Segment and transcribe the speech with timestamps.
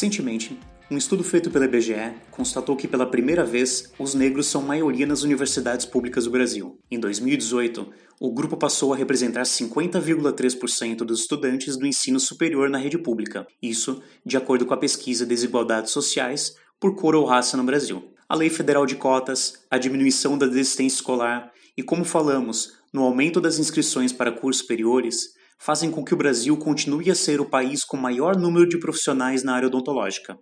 [0.00, 0.58] Recentemente,
[0.90, 5.22] um estudo feito pela IBGE constatou que pela primeira vez os negros são maioria nas
[5.22, 6.78] universidades públicas do Brasil.
[6.90, 7.86] Em 2018,
[8.18, 14.02] o grupo passou a representar 50,3% dos estudantes do ensino superior na rede pública, isso
[14.24, 18.02] de acordo com a pesquisa Desigualdades Sociais por Cor ou Raça no Brasil.
[18.26, 23.38] A Lei Federal de Cotas, a diminuição da desistência escolar e, como falamos, no aumento
[23.38, 27.84] das inscrições para cursos superiores, fazem com que o Brasil continue a ser o país
[27.84, 30.38] com maior número de profissionais na área odontológica.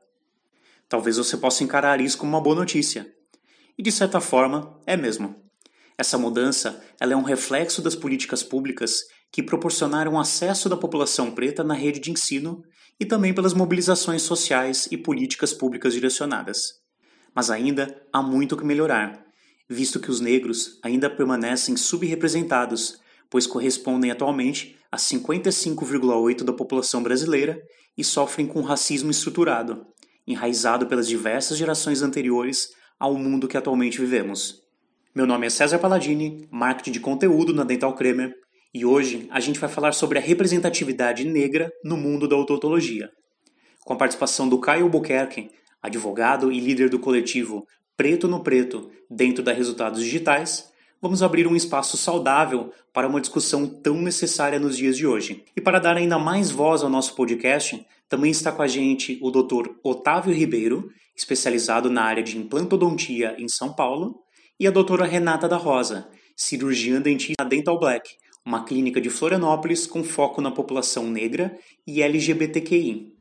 [0.88, 3.04] Talvez você possa encarar isso como uma boa notícia.
[3.76, 5.34] E de certa forma, é mesmo.
[5.98, 9.00] Essa mudança ela é um reflexo das políticas públicas
[9.32, 12.62] que proporcionaram acesso da população preta na rede de ensino
[13.00, 16.74] e também pelas mobilizações sociais e políticas públicas direcionadas.
[17.34, 19.24] Mas ainda há muito que melhorar,
[19.68, 27.60] visto que os negros ainda permanecem subrepresentados, pois correspondem atualmente a 55,8% da população brasileira
[27.96, 29.84] e sofrem com racismo estruturado,
[30.26, 32.68] enraizado pelas diversas gerações anteriores
[32.98, 34.62] ao mundo que atualmente vivemos.
[35.14, 38.32] Meu nome é César Palladini, marketing de conteúdo na Dental Cremer,
[38.72, 43.08] e hoje a gente vai falar sobre a representatividade negra no mundo da odontologia.
[43.84, 45.50] Com a participação do Caio Albuquerque,
[45.82, 47.64] advogado e líder do coletivo
[47.96, 53.66] Preto no Preto dentro da Resultados Digitais, vamos abrir um espaço saudável para uma discussão
[53.66, 55.44] tão necessária nos dias de hoje.
[55.56, 59.30] E para dar ainda mais voz ao nosso podcast, também está com a gente o
[59.30, 59.70] Dr.
[59.82, 64.20] Otávio Ribeiro, especializado na área de implantodontia em São Paulo,
[64.58, 68.10] e a doutora Renata da Rosa, cirurgiã dentista Dental Black,
[68.44, 73.14] uma clínica de Florianópolis com foco na população negra e LGBTQI.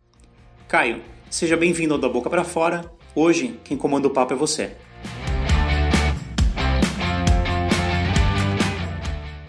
[0.68, 2.92] Caio, seja bem-vindo ao Da Boca para Fora.
[3.14, 4.76] Hoje, quem comanda o papo é você.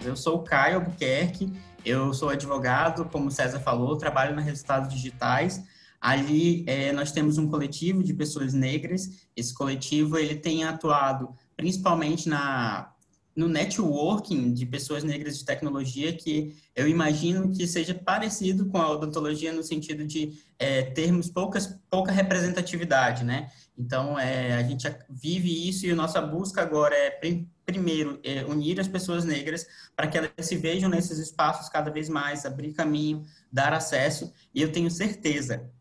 [0.09, 1.53] Eu sou o Caio Albuquerque,
[1.85, 5.63] eu sou advogado, como o César falou, trabalho na Resultados Digitais.
[6.01, 9.27] Ali é, nós temos um coletivo de pessoas negras.
[9.35, 12.91] Esse coletivo ele tem atuado principalmente na
[13.35, 18.91] no networking de pessoas negras de tecnologia, que eu imagino que seja parecido com a
[18.91, 23.49] odontologia no sentido de é, termos poucas, pouca representatividade, né?
[23.79, 27.09] Então, é, a gente vive isso e a nossa busca agora é
[27.65, 32.09] primeiro, é unir as pessoas negras para que elas se vejam nesses espaços cada vez
[32.09, 35.71] mais, abrir caminho, dar acesso, e eu tenho certeza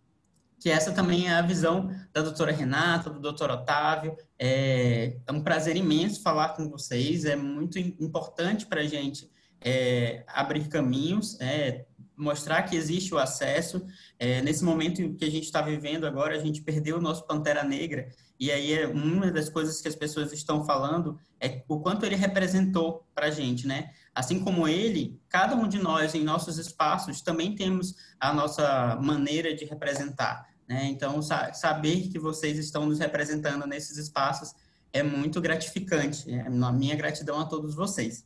[0.61, 4.17] que essa também é a visão da doutora Renata, do doutor Otávio.
[4.39, 9.31] É, é um prazer imenso falar com vocês, é muito importante para a gente
[9.61, 11.85] é, abrir caminhos, é,
[12.19, 13.87] mostrar que existe o acesso.
[14.19, 17.63] É, nesse momento que a gente está vivendo agora, a gente perdeu o nosso Pantera
[17.63, 18.09] Negra,
[18.39, 22.15] e aí é uma das coisas que as pessoas estão falando é o quanto ele
[22.15, 23.91] representou para a gente, né?
[24.15, 29.55] Assim como ele, cada um de nós em nossos espaços também temos a nossa maneira
[29.55, 30.87] de representar, né?
[30.87, 34.55] Então, sa saber que vocês estão nos representando nesses espaços
[34.93, 36.31] é muito gratificante.
[36.33, 38.25] É a minha gratidão a todos vocês.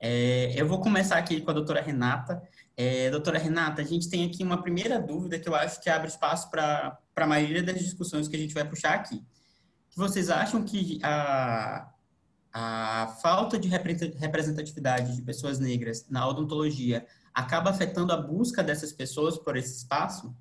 [0.00, 2.40] É, eu vou começar aqui com a doutora Renata.
[2.76, 6.08] É, doutora Renata, a gente tem aqui uma primeira dúvida que eu acho que abre
[6.08, 9.22] espaço para a maioria das discussões que a gente vai puxar aqui.
[9.94, 11.90] Vocês acham que a,
[12.52, 19.36] a falta de representatividade de pessoas negras na odontologia acaba afetando a busca dessas pessoas
[19.36, 20.34] por esse espaço?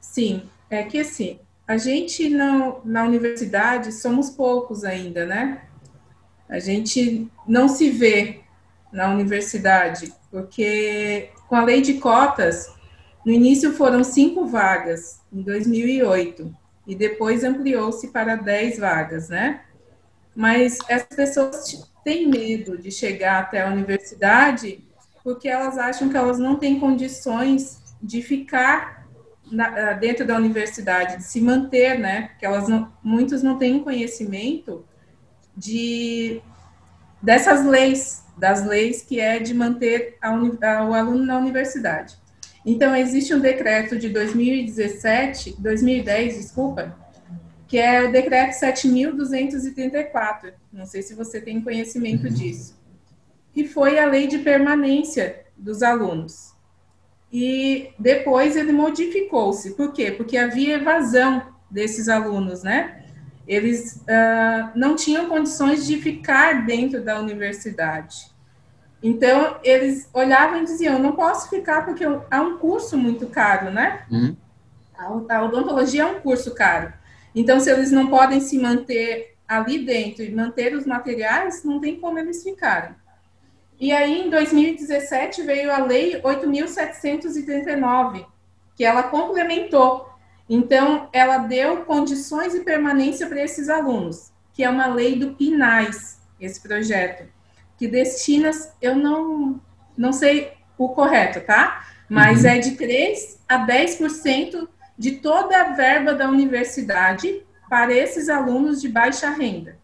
[0.00, 5.66] Sim, é que assim, a gente não, na universidade somos poucos ainda, né?
[6.48, 8.42] A gente não se vê
[8.92, 12.74] na universidade, porque com a lei de cotas,
[13.24, 16.54] no início foram cinco vagas, em 2008,
[16.86, 19.62] e depois ampliou-se para 10 vagas, né?
[20.34, 24.84] Mas essas pessoas têm medo de chegar até a universidade
[25.24, 29.08] porque elas acham que elas não têm condições de ficar
[29.50, 32.28] na, dentro da universidade, de se manter, né?
[32.28, 34.84] Porque elas não, muitos não têm conhecimento
[35.56, 36.40] de
[37.20, 42.16] dessas leis, das leis que é de manter a, a, o aluno na universidade.
[42.64, 46.96] Então, existe um decreto de 2017, 2010, desculpa,
[47.68, 50.52] que é o decreto 7.234.
[50.72, 52.32] Não sei se você tem conhecimento uhum.
[52.32, 52.76] disso.
[53.52, 56.54] Que foi a lei de permanência dos alunos.
[57.32, 59.74] E depois ele modificou-se.
[59.74, 60.10] Por quê?
[60.10, 63.05] Porque havia evasão desses alunos, né?
[63.46, 68.34] Eles uh, não tinham condições de ficar dentro da universidade.
[69.02, 74.04] Então, eles olhavam e diziam: não posso ficar porque há um curso muito caro, né?
[74.10, 74.36] Uhum.
[75.28, 76.92] A, odontologia é um curso caro.
[77.34, 82.00] Então, se eles não podem se manter ali dentro e manter os materiais, não tem
[82.00, 82.94] como eles ficarem.
[83.78, 88.24] E aí, em 2017, veio a Lei 8.739,
[88.74, 90.15] que ela complementou.
[90.48, 96.20] Então, ela deu condições de permanência para esses alunos, que é uma lei do PINAIS,
[96.40, 97.28] esse projeto,
[97.76, 98.50] que destina,
[98.80, 99.60] eu não,
[99.96, 101.86] não sei o correto, tá?
[102.08, 102.50] Mas uhum.
[102.50, 108.88] é de 3 a 10% de toda a verba da universidade para esses alunos de
[108.88, 109.76] baixa renda.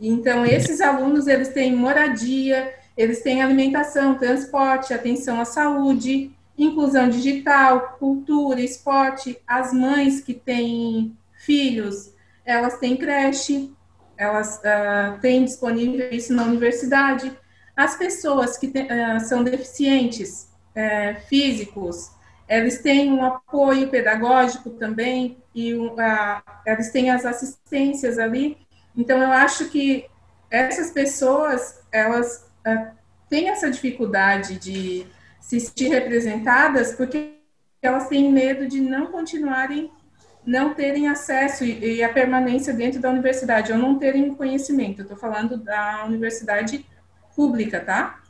[0.00, 7.96] Então, esses alunos, eles têm moradia, eles têm alimentação, transporte, atenção à saúde, inclusão digital,
[7.98, 9.38] cultura, esporte.
[9.46, 12.12] As mães que têm filhos,
[12.44, 13.72] elas têm creche,
[14.16, 17.32] elas uh, têm disponível isso na universidade.
[17.76, 22.10] As pessoas que uh, são deficientes uh, físicos,
[22.48, 25.74] eles têm um apoio pedagógico também e
[26.66, 28.56] eles têm as assistências ali.
[28.96, 30.06] Então, eu acho que
[30.50, 32.48] essas pessoas, elas
[33.28, 35.06] têm essa dificuldade de
[35.48, 37.38] se sentir representadas porque
[37.80, 39.90] elas têm medo de não continuarem,
[40.44, 45.00] não terem acesso e, e a permanência dentro da universidade, ou não terem conhecimento.
[45.00, 46.84] Estou falando da universidade
[47.34, 48.20] pública, tá?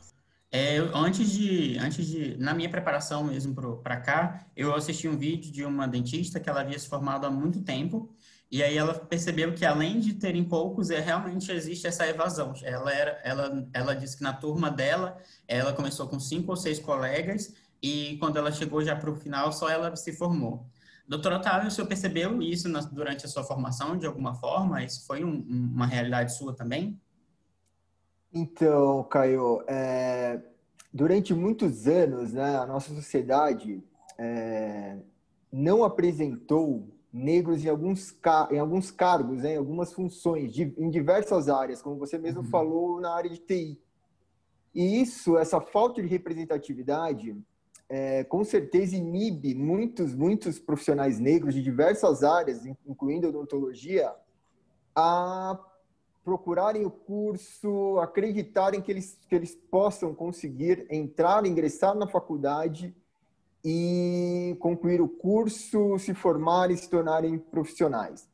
[0.49, 5.51] É, antes de, antes de, na minha preparação mesmo para cá, eu assisti um vídeo
[5.51, 8.15] de uma dentista que ela havia se formado há muito tempo,
[8.51, 12.53] e aí ela percebeu que além de terem poucos, é, realmente existe essa evasão.
[12.63, 15.17] Ela, era, ela, ela disse que na turma dela,
[15.47, 19.53] ela começou com cinco ou seis colegas, e quando ela chegou já para o final,
[19.53, 20.65] só ela se formou.
[21.07, 24.83] Doutor Otávio, o senhor percebeu isso na, durante a sua formação, de alguma forma?
[24.83, 26.99] Isso foi um, uma realidade sua também?
[28.33, 30.39] Então, Caio, é,
[30.93, 33.83] durante muitos anos, né, a nossa sociedade
[34.17, 34.97] é,
[35.51, 38.15] não apresentou negros em alguns,
[38.51, 42.49] em alguns cargos, em algumas funções, em diversas áreas, como você mesmo uhum.
[42.49, 43.81] falou na área de TI.
[44.73, 47.35] E isso, essa falta de representatividade,
[47.89, 54.13] é, com certeza inibe muitos, muitos profissionais negros de diversas áreas, incluindo odontologia,
[54.95, 55.59] a
[56.23, 62.95] procurarem o curso, acreditarem que eles, que eles possam conseguir entrar, ingressar na faculdade
[63.63, 68.29] e concluir o curso, se formarem, se tornarem profissionais.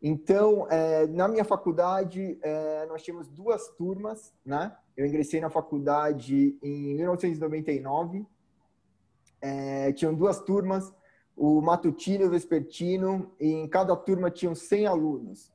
[0.00, 4.76] Então, é, na minha faculdade, é, nós tínhamos duas turmas, né?
[4.96, 8.26] Eu ingressei na faculdade em 1999.
[9.40, 10.92] É, tinham duas turmas,
[11.36, 15.52] o matutino e o vespertino, e em cada turma tinham 100 alunos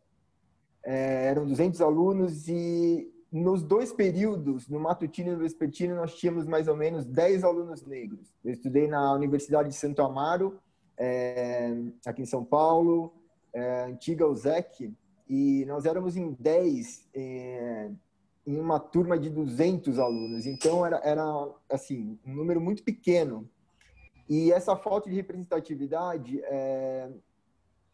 [0.87, 6.45] é, eram 200 alunos e nos dois períodos, no matutino e no vespertino, nós tínhamos
[6.45, 8.33] mais ou menos 10 alunos negros.
[8.43, 10.59] Eu estudei na Universidade de Santo Amaro,
[10.97, 11.75] é,
[12.05, 13.13] aqui em São Paulo,
[13.53, 14.93] é, antiga USEC,
[15.29, 17.91] e nós éramos em 10 é,
[18.45, 20.45] em uma turma de 200 alunos.
[20.45, 21.23] Então, era, era
[21.69, 23.49] assim, um número muito pequeno.
[24.29, 26.41] E essa falta de representatividade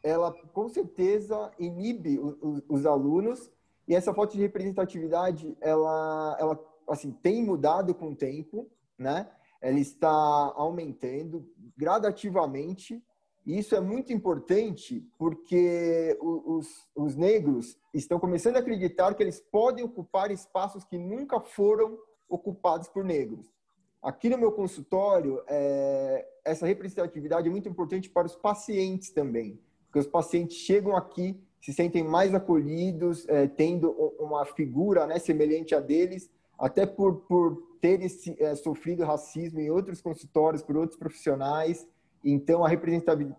[0.04, 3.50] ela com certeza inibe os, os alunos
[3.88, 6.60] e essa falta de representatividade, ela, ela
[6.90, 9.30] assim, tem mudado com o tempo, né?
[9.62, 10.10] Ela está
[10.56, 11.48] aumentando
[11.78, 13.04] gradativamente.
[13.46, 19.42] E isso é muito importante porque os, os negros estão começando a acreditar que eles
[19.42, 21.98] podem ocupar espaços que nunca foram
[22.30, 23.54] ocupados por negros.
[24.02, 29.60] Aqui no meu consultório, é, essa representatividade é muito importante para os pacientes também
[29.94, 33.90] porque os pacientes chegam aqui, se sentem mais acolhidos, é, tendo
[34.20, 36.30] uma figura né, semelhante a deles,
[36.60, 38.06] até por, por terem
[38.38, 41.88] é, sofrido racismo em outros consultórios, por outros profissionais.
[42.22, 42.70] Então, a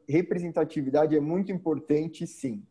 [0.08, 2.62] representatividade é muito importante, sim.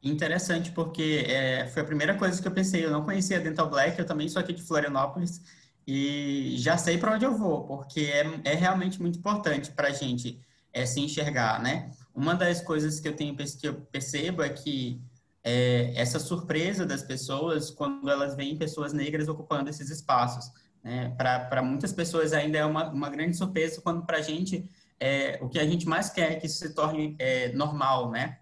[0.00, 2.84] Interessante, porque é, foi a primeira coisa que eu pensei.
[2.84, 5.42] Eu não conhecia Dental Black, eu também sou aqui de Florianópolis
[5.84, 9.92] e já sei para onde eu vou, porque é, é realmente muito importante para a
[9.92, 10.40] gente
[10.72, 11.90] é, se enxergar, né?
[12.14, 15.00] Uma das coisas que eu tenho que eu percebo é que
[15.42, 20.50] é, essa surpresa das pessoas quando elas veem pessoas negras ocupando esses espaços.
[20.82, 21.14] Né?
[21.16, 24.68] Para muitas pessoas ainda é uma, uma grande surpresa, quando para a gente
[25.00, 28.38] é, o que a gente mais quer é que isso se torne é, normal, né?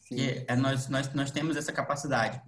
[0.00, 0.16] Sim.
[0.16, 2.40] Que é, nós, nós, nós temos essa capacidade.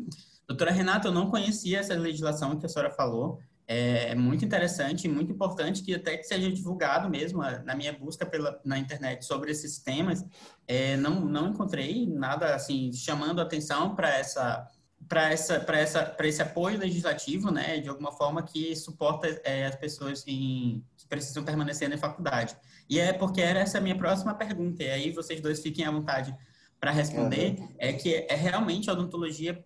[0.46, 3.38] Doutora Renata, eu não conhecia essa legislação que a senhora falou.
[3.70, 8.24] É muito interessante e muito importante que até que seja divulgado mesmo na minha busca
[8.24, 10.24] pela, na internet sobre esses temas.
[10.66, 14.66] É, não, não encontrei nada assim chamando atenção para essa
[15.06, 19.66] para essa para essa para esse apoio legislativo, né, de alguma forma que suporta é,
[19.66, 22.56] as pessoas em, que precisam permanecer na faculdade.
[22.88, 24.82] E é porque era essa a minha próxima pergunta.
[24.82, 26.34] E aí vocês dois fiquem à vontade
[26.80, 27.68] para responder uhum.
[27.78, 29.64] é que é realmente a odontologia.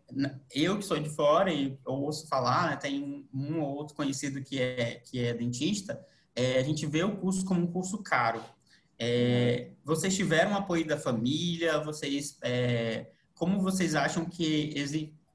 [0.50, 4.61] Eu que sou de fora e ouço falar, né, tem um ou outro conhecido que
[4.61, 6.00] é que é dentista,
[6.35, 8.42] é, a gente vê o curso como um curso caro.
[8.99, 11.81] É, vocês tiveram apoio da família?
[11.81, 14.73] Vocês, é, como vocês acham que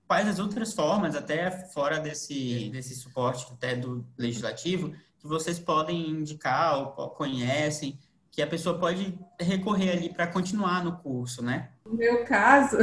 [0.07, 6.09] quais as outras formas, até fora desse desse suporte até do legislativo, que vocês podem
[6.09, 7.99] indicar ou conhecem
[8.37, 11.69] que a pessoa pode recorrer ali para continuar no curso, né?
[11.83, 12.77] No meu caso,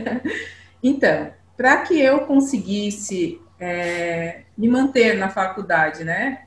[0.82, 6.46] então, para que eu conseguisse é, me manter na faculdade, né?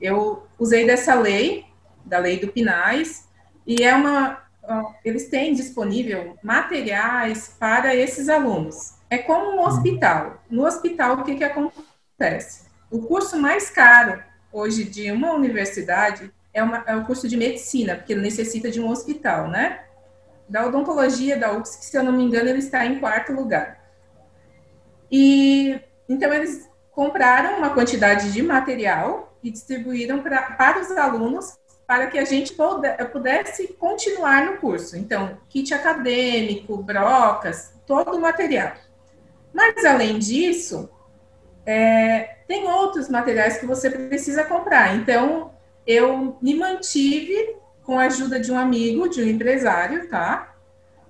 [0.00, 1.66] Eu usei dessa lei,
[2.06, 3.28] da lei do Pinais,
[3.66, 4.42] e é uma,
[5.04, 8.94] eles têm disponível materiais para esses alunos.
[9.10, 10.42] É como um hospital.
[10.48, 12.66] No hospital, o que, que acontece?
[12.90, 18.14] O curso mais caro hoje de uma universidade é, uma, é curso de medicina, porque
[18.14, 19.84] necessita de um hospital, né?
[20.48, 23.78] Da odontologia da UFSC, se eu não me engano, ele está em quarto lugar.
[25.10, 32.08] E então eles compraram uma quantidade de material e distribuíram pra, para os alunos para
[32.08, 32.54] que a gente
[33.12, 34.94] pudesse continuar no curso.
[34.94, 38.74] Então, kit acadêmico, brocas, todo o material.
[39.54, 40.90] Mas, além disso,
[41.64, 44.96] é, tem outros materiais que você precisa comprar.
[44.96, 45.50] Então,
[45.88, 50.54] eu me mantive com a ajuda de um amigo, de um empresário, tá?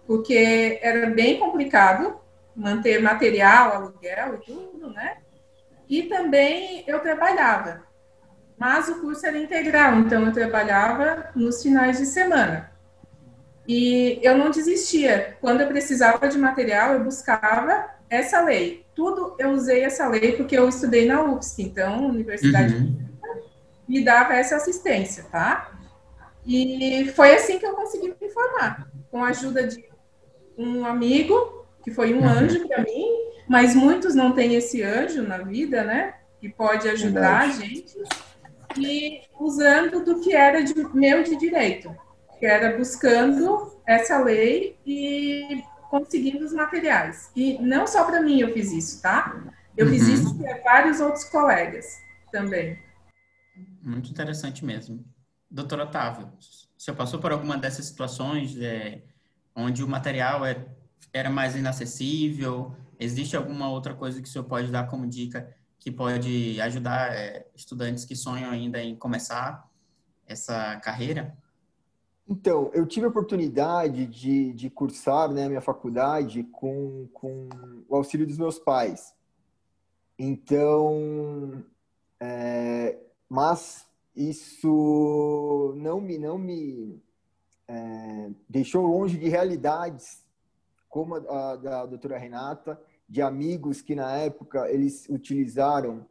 [0.06, 2.20] Porque era bem complicado
[2.54, 5.16] manter material, aluguel e tudo, né?
[5.88, 7.82] E também eu trabalhava.
[8.56, 12.70] Mas o curso era integral, então eu trabalhava nos finais de semana.
[13.66, 15.36] E eu não desistia.
[15.40, 18.86] Quando eu precisava de material, eu buscava essa lei.
[18.94, 23.07] Tudo eu usei essa lei porque eu estudei na UFSC, então, Universidade uhum.
[23.88, 25.72] Me dava essa assistência, tá?
[26.46, 29.84] E foi assim que eu consegui me formar, com a ajuda de
[30.56, 32.28] um amigo, que foi um uhum.
[32.28, 33.06] anjo para mim,
[33.48, 36.14] mas muitos não têm esse anjo na vida, né?
[36.40, 37.96] Que pode ajudar a gente
[38.76, 41.94] e usando do que era de, meu de direito,
[42.38, 47.30] que era buscando essa lei e conseguindo os materiais.
[47.34, 49.36] E não só para mim eu fiz isso, tá?
[49.76, 49.92] Eu uhum.
[49.92, 51.98] fiz isso para vários outros colegas
[52.30, 52.78] também.
[53.82, 55.04] Muito interessante mesmo.
[55.50, 56.30] Doutor Otávio,
[56.76, 59.02] você passou por alguma dessas situações é,
[59.54, 60.66] onde o material é,
[61.12, 62.74] era mais inacessível?
[63.00, 67.46] Existe alguma outra coisa que o senhor pode dar como dica que pode ajudar é,
[67.54, 69.70] estudantes que sonham ainda em começar
[70.26, 71.36] essa carreira?
[72.28, 77.48] Então, eu tive a oportunidade de, de cursar né, minha faculdade com, com
[77.88, 79.14] o auxílio dos meus pais.
[80.18, 81.64] Então,
[82.20, 87.02] é, mas isso não me, não me
[87.68, 90.26] é, deixou longe de realidades
[90.88, 96.06] como a, a da doutora Renata, de amigos que na época eles utilizaram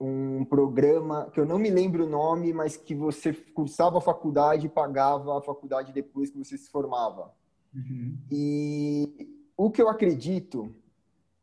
[0.00, 4.66] um programa que eu não me lembro o nome, mas que você cursava a faculdade
[4.66, 7.32] e pagava a faculdade depois que você se formava.
[7.74, 8.16] Uhum.
[8.30, 10.74] E o que eu acredito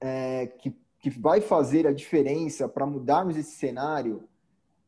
[0.01, 4.27] é que, que vai fazer a diferença para mudarmos esse cenário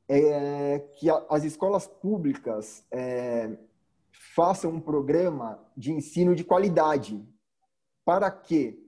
[0.10, 3.56] é que as escolas públicas é,
[4.36, 7.24] façam um programa de ensino de qualidade
[8.04, 8.84] para que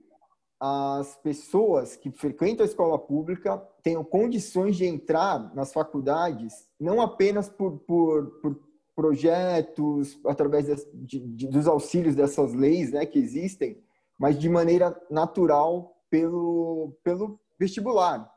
[0.58, 7.48] as pessoas que frequentam a escola pública tenham condições de entrar nas faculdades, não apenas
[7.48, 8.60] por, por, por
[8.94, 13.82] projetos, através de, de, dos auxílios dessas leis né, que existem,
[14.18, 18.31] mas de maneira natural pelo, pelo vestibular.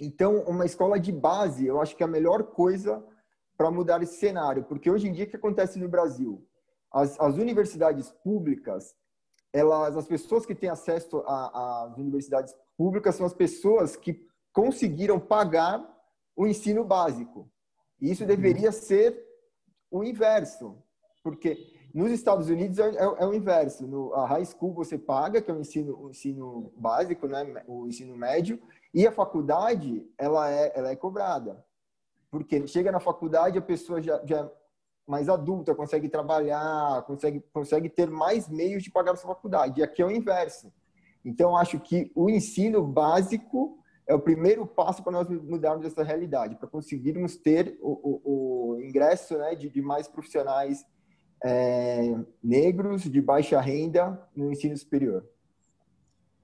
[0.00, 3.04] Então, uma escola de base, eu acho que é a melhor coisa
[3.56, 6.42] para mudar esse cenário, porque hoje em dia o que acontece no Brasil?
[6.90, 8.96] As, as universidades públicas,
[9.52, 15.86] elas, as pessoas que têm acesso às universidades públicas são as pessoas que conseguiram pagar
[16.34, 17.50] o ensino básico.
[18.00, 19.22] E isso deveria ser
[19.90, 20.82] o inverso,
[21.22, 21.58] porque
[21.92, 23.86] nos Estados Unidos é, é, é, o inverso.
[23.86, 27.86] No a high school você paga, que é o ensino, o ensino básico, né, o
[27.86, 28.60] ensino médio,
[28.92, 31.64] e a faculdade ela é, ela é cobrada.
[32.30, 34.48] Porque chega na faculdade a pessoa já, já
[35.06, 39.80] mais adulta, consegue trabalhar, consegue, consegue ter mais meios de pagar a sua faculdade.
[39.80, 40.72] E aqui é o inverso.
[41.24, 46.56] Então, acho que o ensino básico é o primeiro passo para nós mudarmos essa realidade,
[46.56, 47.92] para conseguirmos ter o,
[48.24, 50.84] o, o ingresso né, de, de, mais profissionais
[51.44, 55.24] é, negros de baixa renda no ensino superior.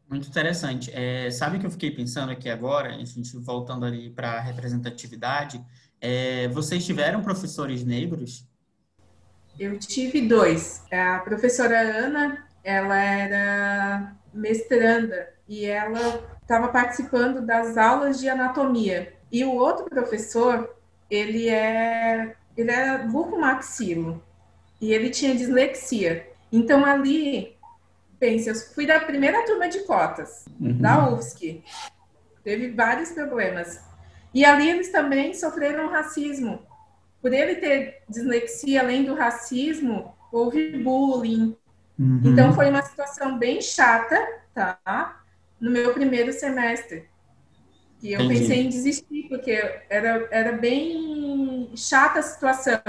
[0.09, 0.91] Muito interessante.
[0.95, 4.41] É, sabe o que eu fiquei pensando aqui agora, a gente voltando ali para a
[4.41, 5.63] representatividade,
[6.01, 8.47] é, vocês tiveram professores negros?
[9.59, 10.85] Eu tive dois.
[10.93, 19.13] A professora Ana, ela era mestranda e ela estava participando das aulas de anatomia.
[19.33, 20.77] E o outro professor,
[21.11, 24.23] ele é ele era bucomaxilo
[24.81, 26.27] e ele tinha dislexia.
[26.53, 27.57] Então ali,
[28.19, 30.79] pense, eu fui da primeira turma de cotas uhum.
[30.79, 31.63] da UFSC.
[32.45, 33.81] Teve vários problemas.
[34.33, 36.61] E ali eles também sofreram racismo.
[37.21, 41.57] Por ele ter dislexia, além do racismo, houve bullying.
[41.99, 42.21] Uhum.
[42.25, 44.17] Então foi uma situação bem chata,
[44.55, 45.23] tá?
[45.59, 47.09] No meu primeiro semestre.
[48.03, 48.41] E eu Entendi.
[48.41, 49.53] pensei em desistir, porque
[49.89, 52.81] era, era bem chata a situação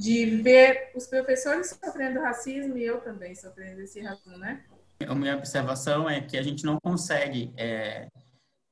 [0.00, 4.64] de ver os professores sofrendo racismo e eu também sofrendo esse racismo, né?
[5.06, 8.08] A minha observação é que a gente não consegue, é,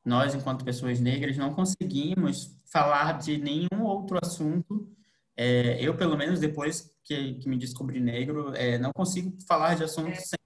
[0.03, 4.91] nós, enquanto pessoas negras, não conseguimos falar de nenhum outro assunto.
[5.37, 9.85] É, eu, pelo menos, depois que, que me descobri negro, é, não consigo falar de
[9.85, 10.23] assuntos é.
[10.23, 10.39] sem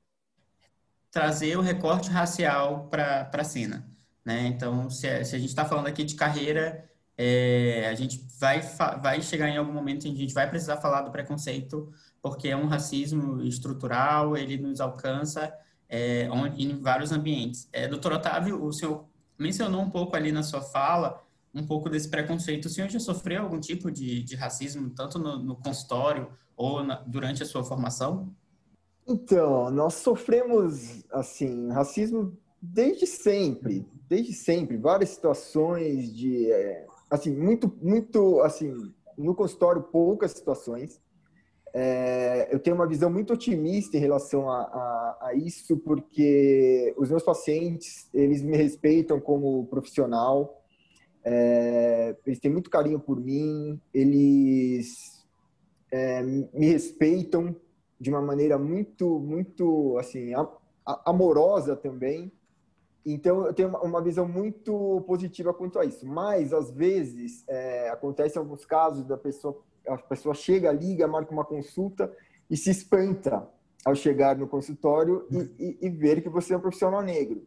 [1.13, 3.89] trazer o recorte racial para a cena.
[4.25, 4.47] Né?
[4.49, 6.91] Então, se, a, se a gente está falando aqui de carreira,
[7.25, 8.61] é, a gente vai,
[9.01, 12.49] vai chegar em algum momento em que a gente vai precisar falar do preconceito, porque
[12.49, 15.55] é um racismo estrutural, ele nos alcança
[15.89, 17.69] é, em vários ambientes.
[17.73, 19.05] É, doutor Otávio, o senhor
[19.39, 21.23] mencionou um pouco ali na sua fala,
[21.55, 22.65] um pouco desse preconceito.
[22.65, 26.97] O senhor já sofreu algum tipo de, de racismo, tanto no, no consultório ou na,
[27.07, 28.35] durante a sua formação?
[29.07, 37.71] Então, nós sofremos, assim, racismo desde sempre, desde sempre, várias situações de, é, assim, muito,
[37.83, 38.73] muito, assim,
[39.19, 40.99] no consultório poucas situações.
[41.75, 47.11] É, eu tenho uma visão muito otimista em relação a, a, a, isso, porque os
[47.11, 50.63] meus pacientes, eles me respeitam como profissional,
[51.23, 55.23] é, eles têm muito carinho por mim, eles
[55.91, 57.55] é, me respeitam
[58.01, 60.33] de uma maneira muito, muito, assim,
[61.05, 62.33] amorosa também.
[63.05, 66.07] Então, eu tenho uma visão muito positiva quanto a isso.
[66.07, 71.45] Mas, às vezes, é, acontece alguns casos da pessoa, a pessoa chega, liga, marca uma
[71.45, 72.15] consulta
[72.49, 73.49] e se espanta
[73.85, 77.43] ao chegar no consultório e, e, e ver que você é um profissional negro.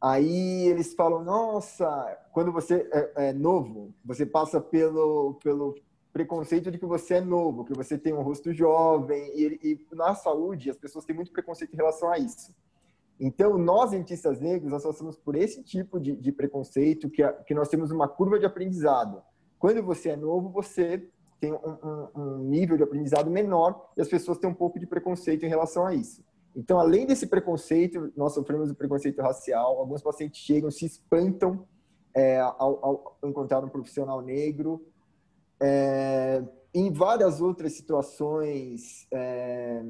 [0.00, 1.86] Aí eles falam, nossa,
[2.32, 5.76] quando você é, é, novo, você passa pelo, pelo
[6.12, 10.14] preconceito de que você é novo, que você tem um rosto jovem, e, e na
[10.14, 12.52] saúde as pessoas têm muito preconceito em relação a isso.
[13.24, 17.54] Então, nós, dentistas negros, nós passamos por esse tipo de, de preconceito, que, a, que
[17.54, 19.22] nós temos uma curva de aprendizado.
[19.60, 21.08] Quando você é novo, você
[21.38, 24.88] tem um, um, um, nível de aprendizado menor e as pessoas têm um pouco de
[24.88, 26.24] preconceito em relação a isso.
[26.56, 29.78] Então, além desse preconceito, nós sofremos o preconceito racial.
[29.78, 31.64] Alguns pacientes chegam, se espantam
[32.12, 34.84] é, ao, ao, encontrar um profissional negro.
[35.60, 36.42] É,
[36.74, 39.80] em várias outras situações, é,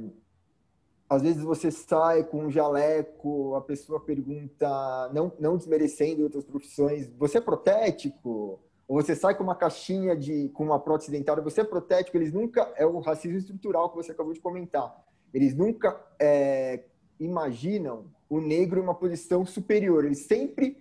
[1.12, 7.06] às vezes você sai com um jaleco, a pessoa pergunta, não, não desmerecendo outras profissões,
[7.18, 8.58] você é protético?
[8.88, 12.16] Ou você sai com uma caixinha de com uma prótese dentária, você é protético?
[12.16, 15.04] Eles nunca é o racismo estrutural que você acabou de comentar.
[15.34, 16.84] Eles nunca é,
[17.20, 20.06] imaginam o negro em uma posição superior.
[20.06, 20.78] Eles sempre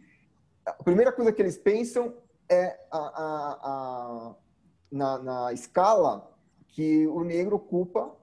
[0.66, 2.14] a primeira coisa que eles pensam
[2.48, 4.36] é a, a, a
[4.90, 6.32] na, na escala
[6.70, 8.16] que o negro ocupa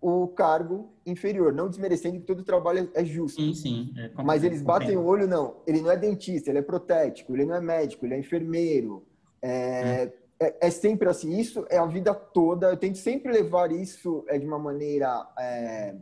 [0.00, 3.40] o cargo inferior, não desmerecendo que todo trabalho é justo.
[3.40, 3.94] Sim, sim.
[3.96, 5.56] É, Mas eles batem o olho, não.
[5.66, 9.04] Ele não é dentista, ele é protético, ele não é médico, ele é enfermeiro.
[9.42, 10.46] É, é.
[10.46, 11.38] é, é sempre assim.
[11.38, 12.70] Isso é a vida toda.
[12.70, 15.94] Eu tento sempre levar isso é, de uma maneira é,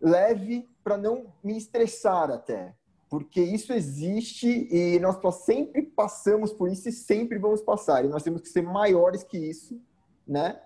[0.00, 2.72] leve para não me estressar até.
[3.10, 8.04] Porque isso existe e nós sempre passamos por isso e sempre vamos passar.
[8.04, 9.78] E nós temos que ser maiores que isso,
[10.26, 10.58] né?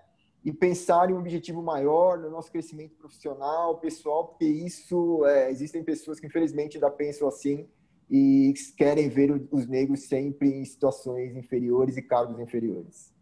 [0.43, 5.83] E pensar em um objetivo maior no nosso crescimento profissional, pessoal, porque isso é, existem
[5.83, 7.67] pessoas que infelizmente ainda pensam assim
[8.09, 13.13] e querem ver os negros sempre em situações inferiores e cargos inferiores.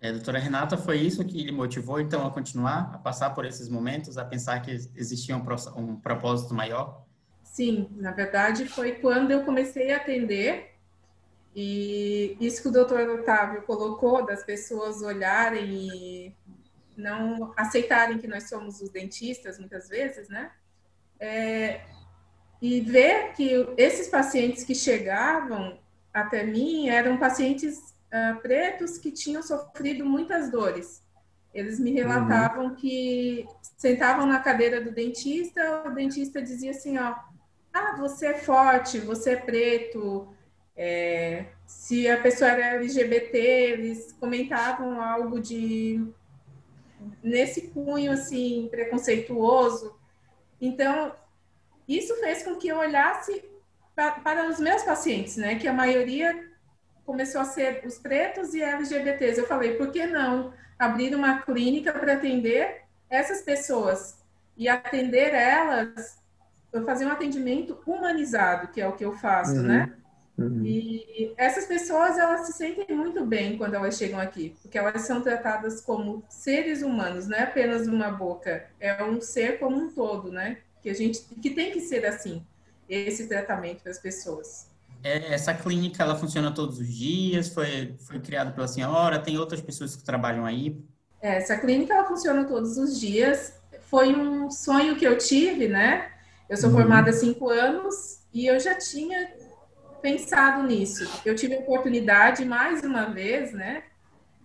[0.00, 3.68] É, doutora Renata, foi isso que lhe motivou então a continuar, a passar por esses
[3.68, 5.44] momentos, a pensar que existia um,
[5.76, 7.04] um propósito maior?
[7.42, 10.69] Sim, na verdade foi quando eu comecei a atender
[11.54, 16.36] e isso que o doutor Otávio colocou, das pessoas olharem e
[16.96, 20.52] não aceitarem que nós somos os dentistas, muitas vezes, né?
[21.18, 21.80] É,
[22.62, 25.78] e ver que esses pacientes que chegavam
[26.12, 31.02] até mim eram pacientes uh, pretos que tinham sofrido muitas dores.
[31.52, 32.74] Eles me relatavam uhum.
[32.74, 37.14] que sentavam na cadeira do dentista, o dentista dizia assim, ó,
[37.72, 40.28] ah, você é forte, você é preto,
[40.76, 46.02] é, se a pessoa era LGBT, eles comentavam algo de
[47.22, 49.98] nesse cunho assim preconceituoso.
[50.60, 51.14] Então,
[51.88, 53.44] isso fez com que eu olhasse
[53.94, 56.48] para, para os meus pacientes, né, que a maioria
[57.04, 59.40] começou a ser os pretos e LGBTs.
[59.40, 64.18] Eu falei, por que não abrir uma clínica para atender essas pessoas
[64.56, 66.18] e atender elas,
[66.72, 69.62] eu fazer um atendimento humanizado, que é o que eu faço, uhum.
[69.62, 69.92] né?
[70.44, 70.64] Uhum.
[70.64, 75.20] E essas pessoas, elas se sentem muito bem quando elas chegam aqui, porque elas são
[75.20, 80.32] tratadas como seres humanos, não é apenas uma boca, é um ser como um todo,
[80.32, 80.58] né?
[80.82, 82.42] Que a gente, que tem que ser assim,
[82.88, 84.68] esse tratamento das pessoas.
[85.02, 89.60] É, essa clínica, ela funciona todos os dias, foi, foi criada pela senhora, tem outras
[89.60, 90.76] pessoas que trabalham aí?
[91.20, 96.10] É, essa clínica, ela funciona todos os dias, foi um sonho que eu tive, né?
[96.48, 96.76] Eu sou uhum.
[96.76, 99.39] formada há cinco anos e eu já tinha
[100.00, 101.20] pensado nisso.
[101.24, 103.84] Eu tive a oportunidade, mais uma vez, né,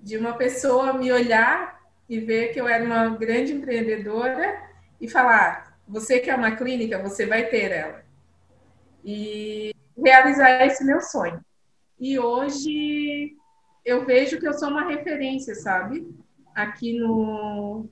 [0.02, 4.62] de uma pessoa me olhar e ver que eu era uma grande empreendedora
[5.00, 8.04] e falar: você quer uma clínica, você vai ter ela.
[9.04, 11.44] E realizar esse meu sonho.
[12.00, 13.36] E hoje
[13.84, 16.08] eu vejo que eu sou uma referência, sabe?
[16.54, 17.88] Aqui no,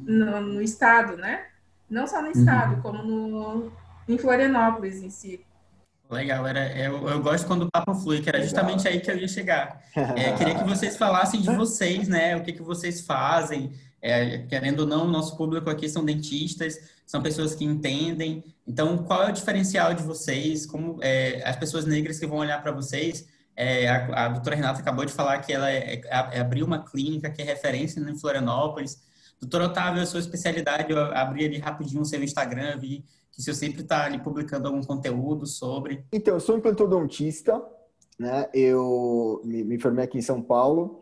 [0.00, 1.46] no, no estado, né?
[1.88, 2.82] Não só no estado, uhum.
[2.82, 3.72] como no,
[4.06, 5.44] em Florianópolis em si.
[6.10, 9.18] Legal, era, eu, eu gosto quando o papo flui, que era justamente aí que eu
[9.18, 9.82] ia chegar.
[9.94, 12.34] É, queria que vocês falassem de vocês, né?
[12.34, 13.72] O que, que vocês fazem.
[14.00, 18.42] É, querendo ou não, o nosso público aqui são dentistas, são pessoas que entendem.
[18.66, 20.64] Então, qual é o diferencial de vocês?
[20.64, 23.26] Como é, as pessoas negras que vão olhar para vocês?
[23.54, 27.28] É, a, a, doutora Renata acabou de falar que ela é, é, abriu uma clínica
[27.28, 29.02] que é referência em Florianópolis.
[29.40, 33.54] Doutor Otávio, a sua especialidade, eu abri ali rapidinho o seu Instagram, vi que você
[33.54, 36.04] sempre está ali publicando algum conteúdo sobre.
[36.12, 37.62] Então, eu sou implantodontista,
[38.18, 38.48] né?
[38.52, 41.00] Eu me, me formei aqui em São Paulo.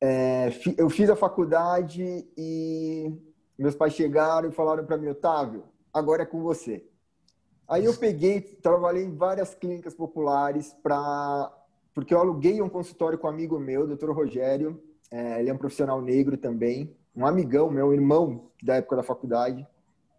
[0.00, 3.12] É, eu fiz a faculdade e
[3.56, 6.84] meus pais chegaram e falaram para mim, Otávio, agora é com você.
[7.68, 11.50] Aí eu peguei, trabalhei em várias clínicas populares para
[11.94, 15.58] porque eu aluguei um consultório com um amigo meu, doutor Rogério, é, ele é um
[15.58, 19.66] profissional negro também, um amigão, meu irmão da época da faculdade,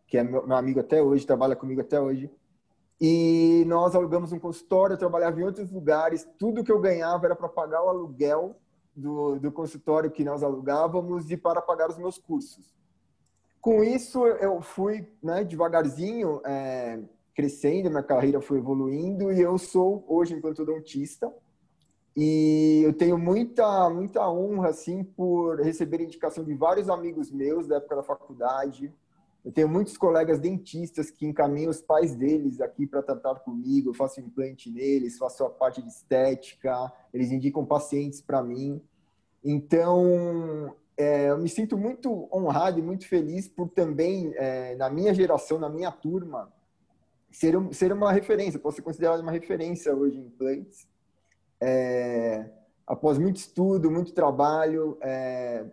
[0.07, 2.29] que é meu, meu amigo até hoje, trabalha comigo até hoje.
[2.99, 7.35] E nós alugamos um consultório, eu trabalhava em outros lugares, tudo que eu ganhava era
[7.35, 8.55] para pagar o aluguel
[8.95, 12.73] do, do consultório que nós alugávamos e para pagar os meus cursos.
[13.59, 16.99] Com isso, eu fui né, devagarzinho é,
[17.33, 21.33] crescendo, minha carreira foi evoluindo e eu sou hoje implantodontista.
[22.15, 27.75] E eu tenho muita, muita honra, assim, por receber indicação de vários amigos meus da
[27.75, 28.93] época da faculdade.
[29.43, 33.89] Eu tenho muitos colegas dentistas que encaminham os pais deles aqui para tratar comigo.
[33.89, 38.81] Eu faço implante neles, faço a parte de estética, eles indicam pacientes para mim.
[39.43, 45.13] Então, é, eu me sinto muito honrado e muito feliz por também, é, na minha
[45.13, 46.51] geração, na minha turma,
[47.29, 50.87] ser, ser uma referência, posso ser considerado uma referência hoje em implantes
[51.61, 52.49] é,
[52.85, 55.65] após muito estudo, muito trabalho, é,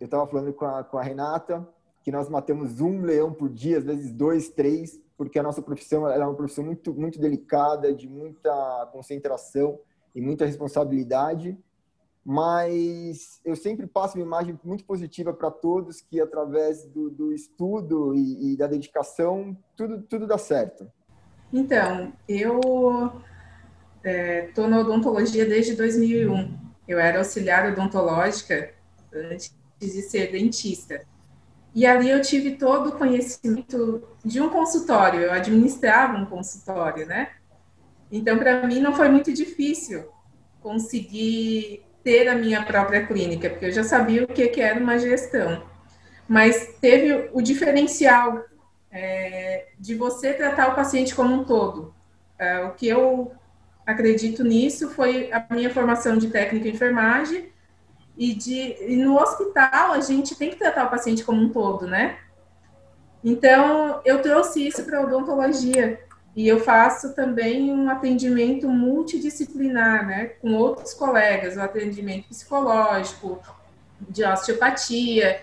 [0.00, 1.66] eu estava falando com a, com a Renata
[2.02, 6.08] que nós matamos um leão por dia, às vezes dois, três, porque a nossa profissão
[6.08, 9.80] é uma profissão muito, muito delicada, de muita concentração
[10.14, 11.58] e muita responsabilidade.
[12.24, 18.14] Mas eu sempre passo uma imagem muito positiva para todos que, através do, do estudo
[18.14, 20.88] e, e, da dedicação, tudo, tudo dá certo.
[21.52, 22.60] Então, eu
[24.06, 26.56] estou é, na odontologia desde 2001.
[26.86, 28.70] Eu era auxiliar odontológica
[29.12, 31.04] antes de ser dentista.
[31.74, 37.32] E ali eu tive todo o conhecimento de um consultório, eu administrava um consultório, né?
[38.10, 40.08] Então, para mim, não foi muito difícil
[40.62, 44.98] conseguir ter a minha própria clínica, porque eu já sabia o que, que era uma
[44.98, 45.64] gestão.
[46.28, 48.44] Mas teve o diferencial
[48.90, 51.94] é, de você tratar o paciente como um todo.
[52.38, 53.32] É, o que eu
[53.86, 57.48] acredito nisso foi a minha formação de técnica em enfermagem
[58.18, 61.86] e de e no hospital a gente tem que tratar o paciente como um todo,
[61.86, 62.18] né?
[63.22, 66.00] Então eu trouxe isso para odontologia
[66.34, 73.40] e eu faço também um atendimento multidisciplinar, né, com outros colegas, o atendimento psicológico,
[74.00, 75.40] de osteopatia,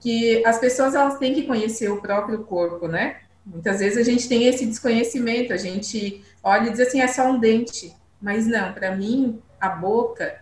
[0.00, 3.22] que as pessoas elas têm que conhecer o próprio corpo, né?
[3.50, 7.30] Muitas vezes a gente tem esse desconhecimento, a gente olha e diz assim, é só
[7.30, 7.94] um dente.
[8.20, 10.38] Mas não, para mim, a boca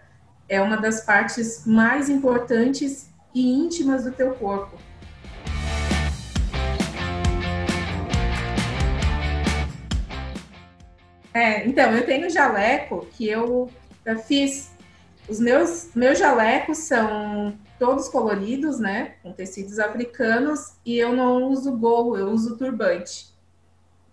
[0.48, 4.76] é uma das partes mais importantes e íntimas do teu corpo.
[11.32, 13.70] É, então, eu tenho jaleco que eu,
[14.04, 14.72] eu fiz.
[15.28, 19.16] Os meus, meus jalecos são todos coloridos, né?
[19.22, 23.34] Com tecidos africanos, e eu não uso gorro, eu uso turbante.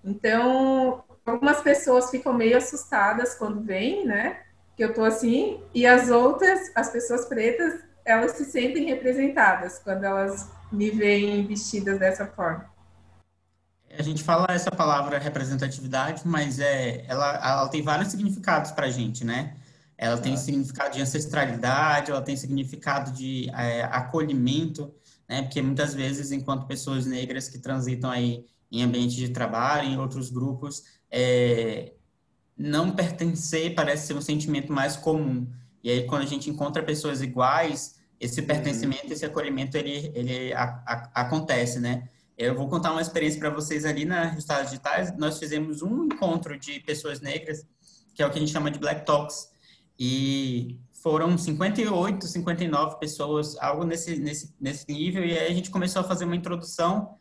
[0.04, 4.44] Então, algumas pessoas ficam meio assustadas quando vêm, né?
[4.76, 10.04] que eu tô assim, e as outras, as pessoas pretas, elas se sentem representadas quando
[10.04, 12.72] elas me veem vestidas dessa forma.
[13.98, 19.24] A gente fala essa palavra representatividade, mas é, ela, ela tem vários significados para gente,
[19.24, 19.56] né?
[20.04, 24.94] Ela tem significado de ancestralidade, ela tem significado de é, acolhimento,
[25.30, 25.44] né?
[25.44, 30.30] Porque muitas vezes, enquanto pessoas negras que transitam aí em ambiente de trabalho, em outros
[30.30, 31.94] grupos, é,
[32.58, 35.48] não pertencer parece ser um sentimento mais comum.
[35.82, 38.48] E aí, quando a gente encontra pessoas iguais, esse uhum.
[38.48, 42.10] pertencimento, esse acolhimento, ele, ele a, a, acontece, né?
[42.38, 45.16] Eu vou contar uma experiência para vocês ali na Resultados Digitais.
[45.18, 47.66] Nós fizemos um encontro de pessoas negras,
[48.14, 49.53] que é o que a gente chama de Black Talks.
[50.00, 55.26] E foram 58, 59 pessoas, algo nesse, nesse, nesse nível.
[55.26, 57.18] E aí a gente começou a fazer uma introdução.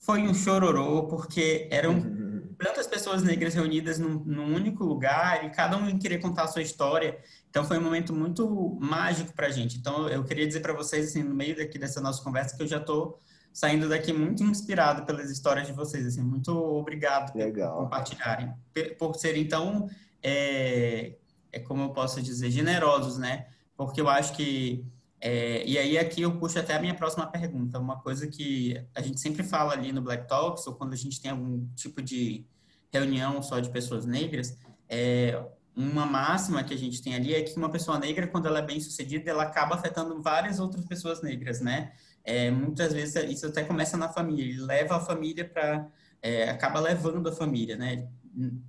[0.00, 2.54] Foi um chororô, porque eram uhum.
[2.58, 6.62] tantas pessoas negras reunidas num, num, único lugar e cada um queria contar a sua
[6.62, 7.18] história.
[7.50, 9.76] Então foi um momento muito mágico para a gente.
[9.76, 12.66] Então eu queria dizer para vocês, assim, no meio daqui dessa nossa conversa, que eu
[12.66, 13.18] já estou
[13.52, 16.06] saindo daqui muito inspirado pelas histórias de vocês.
[16.06, 17.76] Assim, muito obrigado Legal.
[17.76, 18.54] por compartilharem,
[18.98, 19.88] por serem tão,
[20.22, 21.16] é,
[21.52, 23.46] é como eu posso dizer, generosos, né?
[23.76, 24.84] Porque eu acho que
[25.20, 27.78] é, e aí aqui eu puxo até a minha próxima pergunta.
[27.78, 31.20] Uma coisa que a gente sempre fala ali no Black Talks ou quando a gente
[31.20, 32.44] tem algum tipo de
[32.92, 35.40] reunião só de pessoas negras, é,
[35.76, 38.62] uma máxima que a gente tem ali é que uma pessoa negra, quando ela é
[38.62, 41.92] bem sucedida, ela acaba afetando várias outras pessoas negras, né?
[42.24, 45.88] é, muitas vezes isso até começa na família, ele leva a família para,
[46.20, 48.08] é, acaba levando a família, né?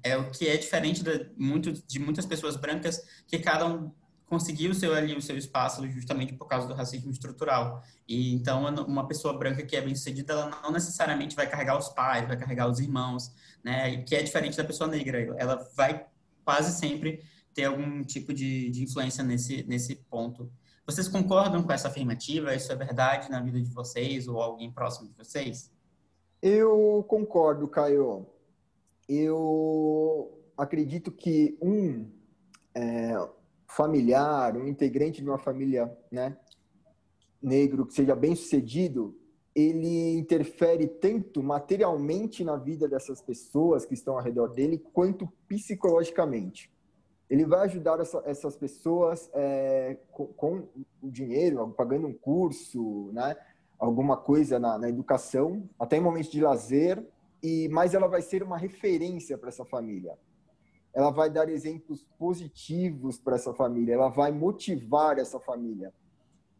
[0.03, 3.91] É o que é diferente de, muito, de muitas pessoas brancas, que cada um
[4.25, 7.83] conseguiu o seu ali o seu espaço justamente por causa do racismo estrutural.
[8.07, 12.27] E então uma pessoa branca que é bem-sucedida, ela não necessariamente vai carregar os pais,
[12.27, 13.31] vai carregar os irmãos,
[13.63, 14.01] né?
[14.03, 15.35] Que é diferente da pessoa negra.
[15.37, 16.05] Ela vai
[16.43, 17.23] quase sempre
[17.53, 20.51] ter algum tipo de, de influência nesse nesse ponto.
[20.85, 22.53] Vocês concordam com essa afirmativa?
[22.53, 25.71] Isso é verdade na vida de vocês ou alguém próximo de vocês?
[26.41, 28.27] Eu concordo, Caio.
[29.07, 32.09] Eu acredito que um
[32.75, 33.15] é,
[33.67, 36.37] familiar, um integrante de uma família né,
[37.41, 39.17] negro que seja bem sucedido,
[39.55, 46.73] ele interfere tanto materialmente na vida dessas pessoas que estão ao redor dele, quanto psicologicamente
[47.33, 50.67] ele vai ajudar essa, essas pessoas é, com, com,
[51.01, 53.35] o dinheiro, pagando um curso, né?
[53.79, 57.03] alguma coisa na, na, educação, até em momentos de lazer,
[57.43, 60.17] e mas ela vai ser uma referência para essa família.
[60.93, 65.93] Ela vai dar exemplos positivos para essa família, ela vai motivar essa família.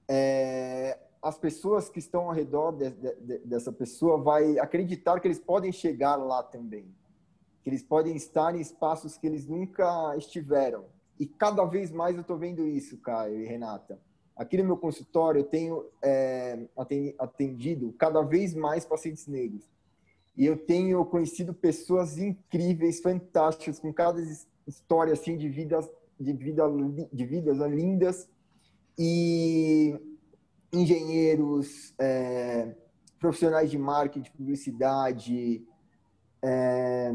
[0.08, 5.40] É, as pessoas que estão ao redor de, de, dessa pessoa vai acreditar que eles
[5.40, 6.94] podem chegar lá também
[7.64, 10.86] que eles podem estar em espaços que eles nunca estiveram.
[11.18, 14.00] E cada vez mais eu estou vendo isso, Caio e Renata.
[14.36, 16.68] Aqui no meu consultório eu tenho é,
[17.18, 19.66] atendido cada vez mais pacientes negros.
[20.36, 24.20] E eu tenho conhecido pessoas incríveis, fantásticas, com cada
[24.68, 26.64] história assim de vidas, de, vida,
[27.12, 28.30] de vidas lindas.
[28.98, 30.00] E
[30.72, 32.76] engenheiros, é,
[33.20, 35.66] profissionais de marketing, de publicidade,
[36.42, 37.12] é,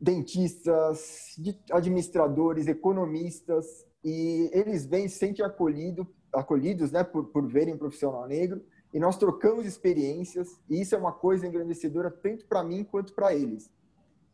[0.00, 1.36] dentistas,
[1.70, 8.64] administradores, economistas, e eles vêm, se sentem acolhido, acolhidos né, por, por verem profissional negro,
[8.92, 13.34] e nós trocamos experiências, e isso é uma coisa engrandecedora tanto para mim quanto para
[13.34, 13.70] eles.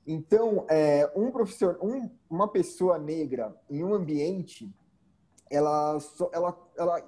[0.07, 4.71] Então, é, um profissional, um, uma pessoa negra em um ambiente,
[5.51, 5.99] ela,
[6.33, 7.03] ela, ela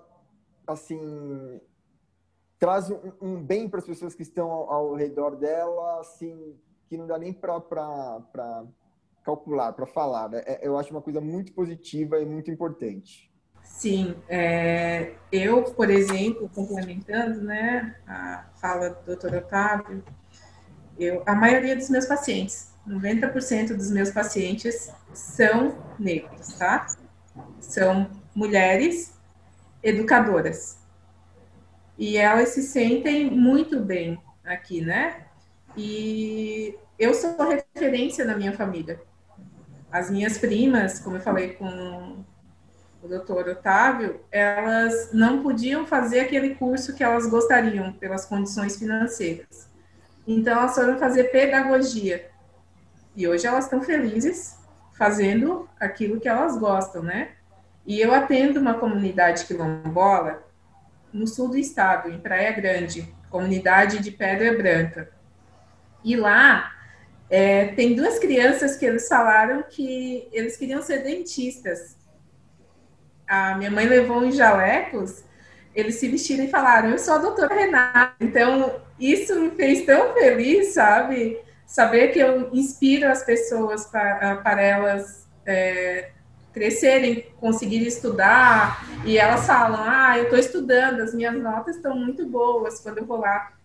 [0.67, 1.61] assim,
[2.59, 6.97] traz um, um bem para as pessoas que estão ao, ao redor dela, assim, que
[6.97, 7.61] não dá nem para
[9.23, 10.31] calcular, para falar.
[10.31, 10.43] Né?
[10.47, 13.31] É, eu acho uma coisa muito positiva e muito importante.
[13.67, 20.03] Sim, é, eu, por exemplo, complementando né, a fala do doutor Otávio,
[20.99, 26.87] eu, a maioria dos meus pacientes, 90% dos meus pacientes são negros, tá?
[27.61, 29.13] São mulheres
[29.83, 30.79] educadoras.
[31.99, 35.27] E elas se sentem muito bem aqui, né?
[35.77, 39.01] E eu sou referência na minha família.
[39.91, 42.25] As minhas primas, como eu falei com
[43.07, 49.69] o doutor Otávio, elas não podiam fazer aquele curso que elas gostariam pelas condições financeiras.
[50.27, 52.29] Então, elas foram fazer pedagogia.
[53.15, 54.59] E hoje elas estão felizes
[54.99, 57.31] fazendo aquilo que elas gostam, né?
[57.87, 60.45] E eu atendo uma comunidade quilombola
[61.13, 65.11] no sul do estado, em Praia Grande, comunidade de Pedra Branca.
[66.05, 66.73] E lá
[67.29, 71.97] É, tem duas crianças que eles falaram que eles queriam ser dentistas.
[73.29, 75.25] A minha mãe levou em jalecos,
[75.75, 78.15] eles se vestiram e falaram: Eu sou a doutora Renata.
[78.21, 81.39] Então, isso me fez tão feliz, sabe?
[81.67, 86.11] Saber que eu inspiro as pessoas para, para elas é,
[86.53, 88.87] crescerem, conseguirem estudar.
[89.05, 93.07] E elas falam: Ah, eu estou estudando, as minhas notas estão muito boas quando eu
[93.07, 93.57] vou lá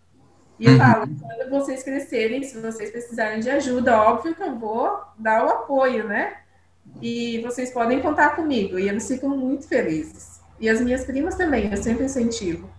[0.61, 1.17] e eu falo, uhum.
[1.17, 6.07] quando vocês crescerem, se vocês precisarem de ajuda, óbvio que eu vou dar o apoio,
[6.07, 6.37] né?
[7.01, 8.77] E vocês podem contar comigo.
[8.77, 10.39] E eles ficam muito felizes.
[10.59, 12.69] E as minhas primas também, eu sempre incentivo.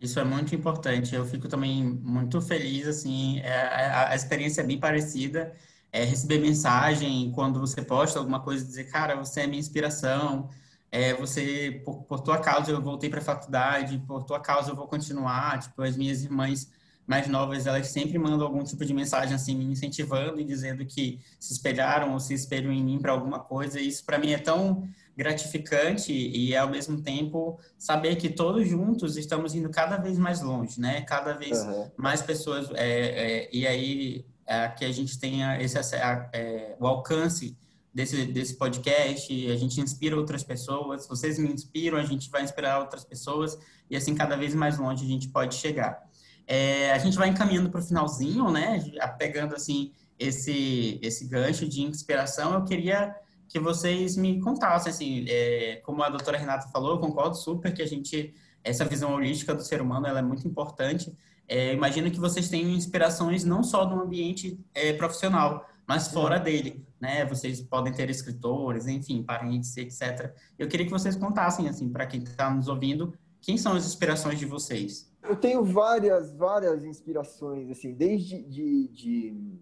[0.00, 1.14] Isso é muito importante.
[1.14, 5.52] Eu fico também muito feliz, assim, é, a, a experiência é bem parecida.
[5.92, 10.50] É, receber mensagem quando você posta alguma coisa, dizer, cara, você é minha inspiração,
[10.90, 14.76] é, você, por, por tua causa eu voltei para a faculdade, por tua causa eu
[14.76, 16.70] vou continuar, tipo, as minhas irmãs
[17.06, 21.20] mais novas, elas sempre mandam algum tipo de mensagem assim, me incentivando e dizendo que
[21.38, 23.80] se espelharam ou se espelham em mim para alguma coisa.
[23.80, 29.16] E isso para mim é tão gratificante e ao mesmo tempo saber que todos juntos
[29.16, 31.00] estamos indo cada vez mais longe, né?
[31.02, 31.90] Cada vez uhum.
[31.96, 37.56] mais pessoas é, é, e aí é, que a gente tenha esse é, o alcance
[37.94, 42.80] desse desse podcast, a gente inspira outras pessoas, vocês me inspiram, a gente vai inspirar
[42.80, 43.56] outras pessoas
[43.88, 46.05] e assim cada vez mais longe a gente pode chegar.
[46.46, 48.78] É, a gente vai encaminhando para o finalzinho, né?
[49.18, 53.14] Pegando assim esse esse gancho de inspiração, eu queria
[53.48, 57.82] que vocês me contassem, assim, é, como a doutora Renata falou, eu concordo super que
[57.82, 61.16] a gente essa visão holística do ser humano ela é muito importante.
[61.48, 66.84] É, imagino que vocês tenham inspirações não só no ambiente é, profissional, mas fora dele,
[67.00, 67.24] né?
[67.26, 70.34] Vocês podem ter escritores, enfim, parentes, etc.
[70.58, 73.14] Eu queria que vocês contassem, assim, para quem está nos ouvindo,
[73.46, 75.08] quem são as inspirações de vocês?
[75.22, 79.60] Eu tenho várias, várias inspirações, assim, desde de, de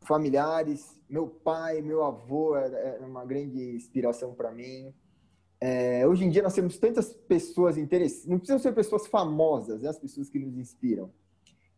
[0.00, 0.98] familiares.
[1.10, 4.94] Meu pai, meu avô era, era uma grande inspiração para mim.
[5.60, 9.90] É, hoje em dia nós temos tantas pessoas interessantes, não precisam ser pessoas famosas, né,
[9.90, 11.12] as pessoas que nos inspiram.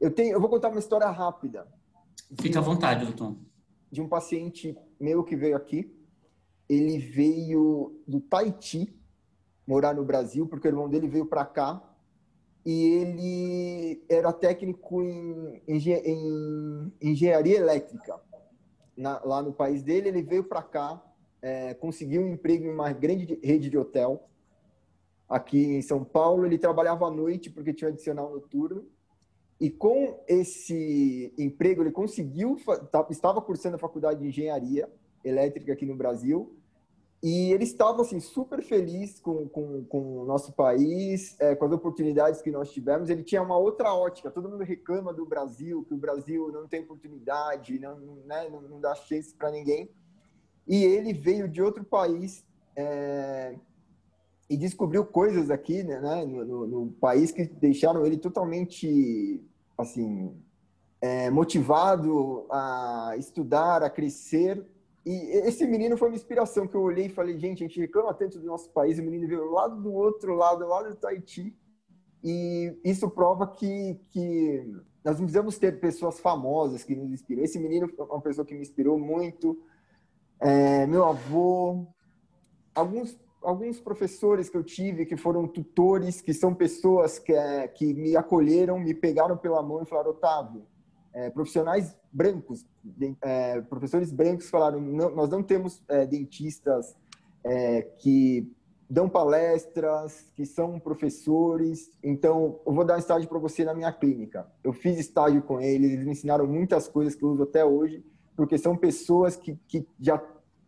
[0.01, 1.67] Eu tenho, eu vou contar uma história rápida.
[2.41, 3.37] Fica à vontade, doutor.
[3.91, 5.93] De um paciente meu que veio aqui.
[6.69, 8.97] Ele veio do Tahiti
[9.67, 11.83] morar no Brasil, porque o irmão dele veio para cá
[12.65, 18.19] e ele era técnico em, em engenharia elétrica.
[18.97, 21.03] Na, lá no país dele, ele veio para cá,
[21.43, 24.29] é, conseguiu um emprego em uma grande rede de hotel.
[25.29, 28.87] Aqui em São Paulo, ele trabalhava à noite porque tinha um adicional noturno.
[29.61, 32.57] E com esse emprego, ele conseguiu,
[33.11, 34.91] estava cursando a faculdade de engenharia
[35.23, 36.57] elétrica aqui no Brasil,
[37.27, 41.73] e ele estava assim, super feliz com, com, com o nosso país, é, com as
[41.73, 43.09] oportunidades que nós tivemos.
[43.09, 44.31] Ele tinha uma outra ótica.
[44.31, 48.79] Todo mundo reclama do Brasil, que o Brasil não tem oportunidade, não, né, não, não
[48.79, 49.89] dá chance para ninguém.
[50.69, 52.45] E ele veio de outro país
[52.77, 53.57] é,
[54.51, 59.43] e descobriu coisas aqui né, né no, no, no, país que deixaram ele totalmente
[59.79, 60.37] assim
[61.01, 64.63] é, motivado a estudar, a crescer
[65.05, 65.13] e
[65.47, 68.39] esse menino foi uma inspiração que eu olhei e falei, gente, a gente reclama tanto
[68.39, 71.55] do nosso país, o menino veio lá do outro lado, lá do Tahiti,
[72.23, 74.67] e isso prova que, que
[75.05, 77.43] nós não precisamos ter pessoas famosas que nos inspiram.
[77.43, 79.59] Esse menino é uma pessoa que me inspirou muito,
[80.41, 81.87] é, meu avô,
[82.75, 87.35] alguns, alguns professores que eu tive que foram tutores, que são pessoas que,
[87.75, 90.67] que me acolheram, me pegaram pela mão e falaram, Otávio,
[91.15, 96.97] é, profissionais brancos, de, é, professores brancos falaram, não, nós não temos é, dentistas
[97.45, 98.51] é, que
[98.91, 104.47] dão palestras, que são professores, então eu vou dar estágio para você na minha clínica.
[104.63, 108.05] Eu fiz estágio com eles, eles me ensinaram muitas coisas que eu uso até hoje,
[108.37, 110.21] porque são pessoas que, que já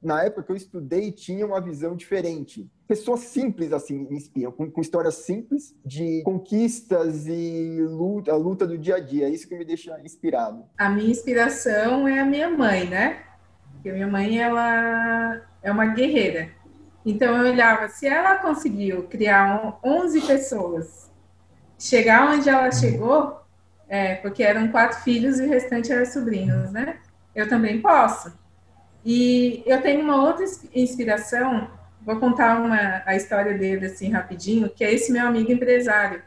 [0.02, 2.70] na época que eu estudei, tinha uma visão diferente.
[2.86, 8.66] Pessoas simples, assim, me inspiram, com, com histórias simples de conquistas e luta, a luta
[8.66, 9.26] do dia a dia.
[9.26, 10.64] É isso que me deixa inspirado.
[10.78, 13.22] A minha inspiração é a minha mãe, né?
[13.72, 16.50] Porque minha mãe, ela é uma guerreira.
[17.04, 21.10] Então, eu olhava, se ela conseguiu criar 11 pessoas,
[21.78, 23.40] chegar onde ela chegou,
[23.88, 26.98] é, porque eram quatro filhos e o restante eram sobrinhos, né?
[27.34, 28.32] Eu também posso.
[29.06, 30.44] E eu tenho uma outra
[30.74, 31.70] inspiração,
[32.04, 36.24] vou contar uma, a história dele assim rapidinho, que é esse meu amigo empresário,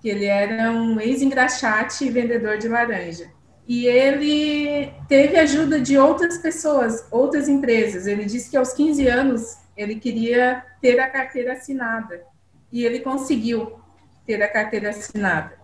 [0.00, 3.28] que ele era um ex-engraxate e vendedor de laranja.
[3.66, 8.06] E ele teve ajuda de outras pessoas, outras empresas.
[8.06, 12.22] Ele disse que aos 15 anos ele queria ter a carteira assinada.
[12.70, 13.80] E ele conseguiu
[14.24, 15.54] ter a carteira assinada.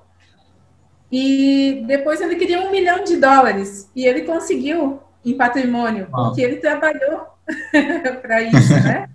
[1.11, 3.88] E depois ele queria um milhão de dólares.
[3.94, 5.00] E ele conseguiu
[5.31, 7.26] em patrimônio, porque ele trabalhou
[8.22, 9.09] para isso, né?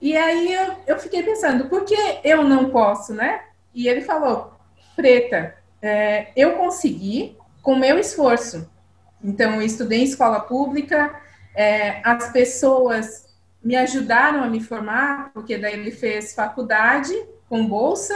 [0.00, 3.40] E aí eu, eu fiquei pensando, por que eu não posso, né?
[3.74, 4.52] E ele falou,
[4.94, 8.70] Preta, é, eu consegui com meu esforço.
[9.22, 11.20] Então, eu estudei em escola pública,
[11.54, 13.26] é, as pessoas
[13.62, 17.12] me ajudaram a me formar, porque daí ele fez faculdade
[17.48, 18.14] com bolsa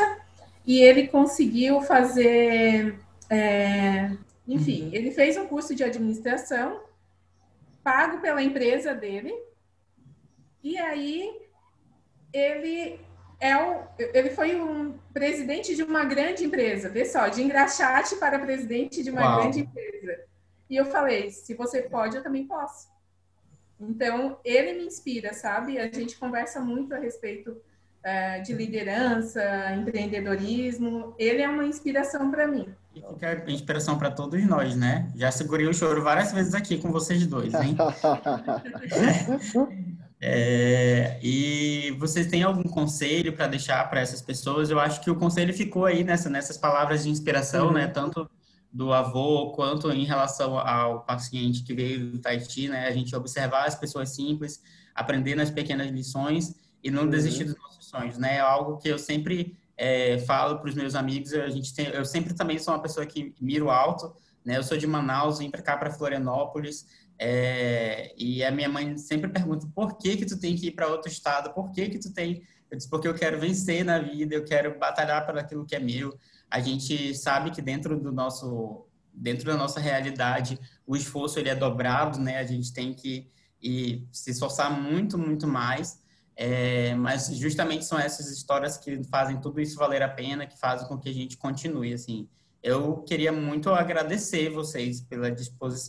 [0.67, 2.99] e ele conseguiu fazer,
[3.29, 4.11] é,
[4.47, 6.81] enfim, ele fez um curso de administração
[7.83, 9.33] pago pela empresa dele
[10.63, 11.41] e aí
[12.33, 13.01] ele
[13.41, 18.39] é o, ele foi um presidente de uma grande empresa, vê só, de engraxate para
[18.39, 19.41] presidente de uma Uau.
[19.41, 20.25] grande empresa.
[20.69, 22.89] E eu falei, se você pode, eu também posso.
[23.81, 25.79] Então, ele me inspira, sabe?
[25.79, 27.61] A gente conversa muito a respeito
[28.45, 29.43] de liderança,
[29.75, 31.15] empreendedorismo.
[31.19, 32.69] Ele é uma inspiração para mim.
[32.95, 35.11] E fica inspiração para todos nós, né?
[35.15, 37.77] Já segurei o choro várias vezes aqui com vocês dois, hein?
[40.23, 44.69] É, e vocês têm algum conselho para deixar para essas pessoas?
[44.69, 47.73] Eu acho que o conselho ficou aí nessa, nessas palavras de inspiração, uhum.
[47.73, 47.87] né?
[47.87, 48.29] Tanto
[48.71, 52.87] do avô quanto em relação ao paciente que veio do Tahiti, né?
[52.87, 54.63] A gente observar as pessoas simples,
[54.95, 57.11] aprender nas pequenas lições e não uhum.
[57.11, 58.37] desistir dos nossos sonhos, né?
[58.37, 61.33] É algo que eu sempre é, falo para os meus amigos.
[61.35, 64.15] A gente tem, eu sempre também sou uma pessoa que miro alto,
[64.45, 64.57] né?
[64.57, 66.87] Eu sou de Manaus, vim para cá para Florianópolis
[67.19, 70.89] é, e a minha mãe sempre pergunta por que que tu tem que ir para
[70.89, 72.43] outro estado, por que que tu tem...
[72.71, 75.81] Eu disse, porque eu quero vencer na vida, eu quero batalhar por aquilo que é
[75.81, 76.17] meu.
[76.49, 81.55] A gente sabe que dentro do nosso, dentro da nossa realidade, o esforço ele é
[81.55, 82.39] dobrado, né?
[82.39, 83.29] A gente tem que
[83.63, 86.00] e se esforçar muito, muito mais.
[86.43, 90.89] É, mas justamente são essas histórias que fazem tudo isso valer a pena, que fazem
[90.89, 92.27] com que a gente continue, assim
[92.63, 95.35] eu queria muito agradecer vocês pela,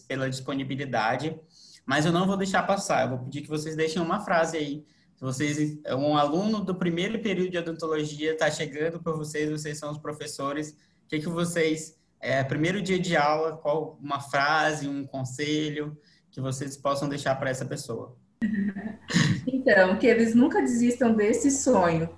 [0.07, 1.37] pela disponibilidade,
[1.85, 3.03] mas eu não vou deixar passar.
[3.03, 4.85] Eu vou pedir que vocês deixem uma frase aí.
[5.15, 9.91] Se vocês, um aluno do primeiro período de odontologia está chegando para vocês, vocês são
[9.91, 10.71] os professores.
[11.03, 15.97] O que, que vocês, é, primeiro dia de aula, qual uma frase, um conselho
[16.31, 18.17] que vocês possam deixar para essa pessoa?
[19.45, 22.09] Então, que eles nunca desistam desse sonho,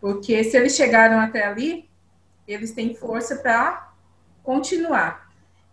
[0.00, 1.88] porque se eles chegaram até ali,
[2.46, 3.92] eles têm força para
[4.42, 5.30] continuar.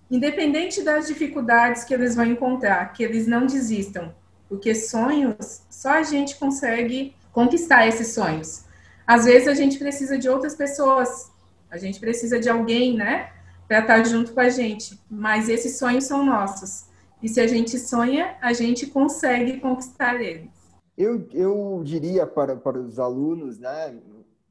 [0.09, 4.13] Independente das dificuldades que eles vão encontrar, que eles não desistam,
[4.49, 8.65] porque sonhos, só a gente consegue conquistar esses sonhos.
[9.05, 11.31] Às vezes a gente precisa de outras pessoas,
[11.69, 13.31] a gente precisa de alguém, né,
[13.67, 16.85] para estar junto com a gente, mas esses sonhos são nossos.
[17.23, 20.51] E se a gente sonha, a gente consegue conquistar eles.
[20.97, 23.97] Eu, eu diria para, para os alunos, né,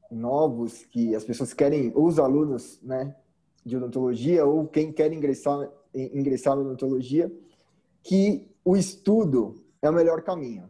[0.09, 3.15] novos, que as pessoas querem, ou os alunos, né,
[3.63, 7.31] de odontologia ou quem quer ingressar, ingressar na odontologia,
[8.01, 10.67] que o estudo é o melhor caminho.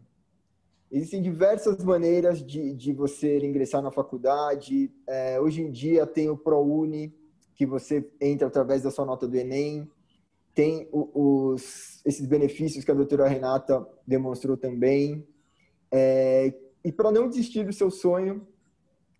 [0.92, 4.92] Existem diversas maneiras de, de você ingressar na faculdade.
[5.08, 7.12] É, hoje em dia tem o ProUni,
[7.56, 9.90] que você entra através da sua nota do Enem.
[10.54, 15.26] Tem os, esses benefícios que a doutora Renata demonstrou também.
[15.90, 18.46] É, e para não desistir do seu sonho,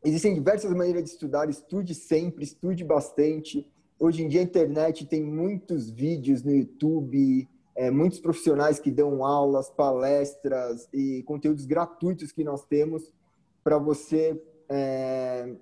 [0.04, 3.66] Existem diversas maneiras de estudar, estude sempre, estude bastante.
[3.98, 9.24] Hoje em dia a internet tem muitos vídeos no YouTube, é, muitos profissionais que dão
[9.24, 13.10] aulas, palestras e conteúdos gratuitos que nós temos
[13.62, 15.54] para você é,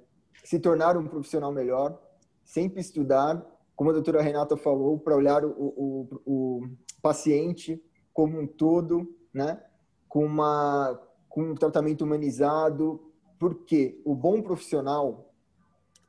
[0.42, 1.96] se tornar um profissional melhor,
[2.42, 6.68] sempre estudar, como a doutora Renata falou, para olhar o, o, o,
[7.00, 9.60] paciente como um todo, né?
[10.08, 13.00] com, uma, com um tratamento humanizado,
[13.38, 15.32] porque o bom profissional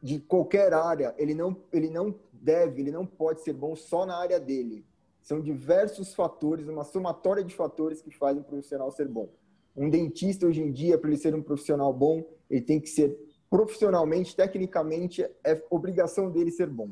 [0.01, 4.17] de qualquer área, ele não, ele não deve, ele não pode ser bom só na
[4.17, 4.85] área dele.
[5.21, 9.29] São diversos fatores, uma somatória de fatores que fazem um profissional ser bom.
[9.75, 13.17] Um dentista, hoje em dia, para ele ser um profissional bom, ele tem que ser
[13.49, 16.89] profissionalmente, tecnicamente, é obrigação dele ser bom.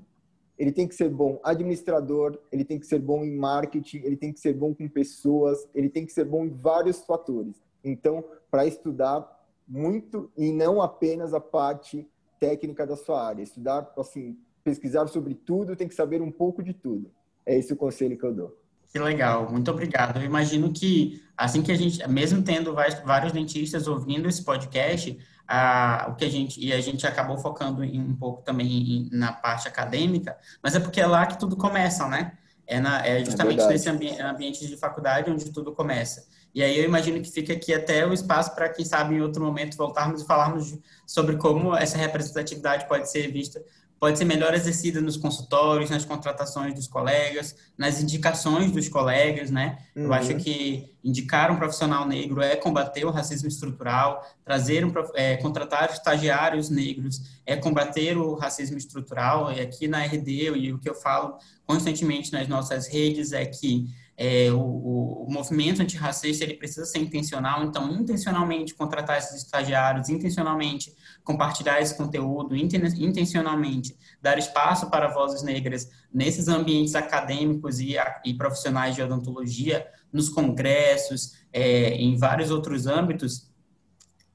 [0.61, 4.31] Ele tem que ser bom administrador, ele tem que ser bom em marketing, ele tem
[4.31, 7.59] que ser bom com pessoas, ele tem que ser bom em vários fatores.
[7.83, 9.27] Então, para estudar,
[9.67, 12.07] muito e não apenas a parte
[12.39, 13.41] técnica da sua área.
[13.41, 17.09] Estudar, assim, pesquisar sobre tudo, tem que saber um pouco de tudo.
[17.43, 18.55] É esse o conselho que eu dou.
[18.93, 20.19] Que legal, muito obrigado.
[20.19, 22.71] Eu imagino que, assim que a gente, mesmo tendo
[23.03, 25.17] vários dentistas ouvindo esse podcast,
[25.51, 29.09] a, o que a gente, e a gente acabou focando em, um pouco também em,
[29.11, 32.37] na parte acadêmica, mas é porque é lá que tudo começa, né?
[32.65, 36.25] É, na, é justamente é nesse ambi ambiente de faculdade onde tudo começa.
[36.55, 39.43] E aí eu imagino que fica aqui até o espaço para, quem sabe, em outro
[39.43, 43.61] momento voltarmos e falarmos sobre como essa representatividade pode ser vista
[44.01, 49.77] pode ser melhor exercida nos consultórios, nas contratações dos colegas, nas indicações dos colegas, né?
[49.95, 50.05] Uhum.
[50.05, 55.37] Eu acho que indicar um profissional negro é combater o racismo estrutural, trazer um, é,
[55.37, 59.51] contratar estagiários negros é combater o racismo estrutural.
[59.53, 63.85] E aqui na RD, e o que eu falo constantemente nas nossas redes é que
[64.17, 70.91] é, o, o, movimento antirracista ele precisa ser intencional, então, intencionalmente contratar esses estagiários, intencionalmente
[71.23, 77.95] compartilhar esse conteúdo, intencionalmente dar espaço para vozes negras nesses ambientes acadêmicos e,
[78.25, 83.49] e profissionais de odontologia, nos congressos, é, em vários outros âmbitos,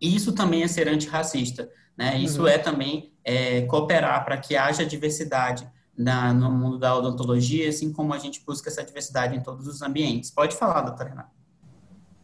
[0.00, 1.70] isso também é ser antirracista.
[1.96, 2.18] Né?
[2.18, 2.48] Isso uhum.
[2.48, 8.12] é também é, cooperar para que haja diversidade na, no mundo da odontologia, assim como
[8.12, 10.30] a gente busca essa diversidade em todos os ambientes.
[10.30, 11.35] Pode falar, doutora Renata.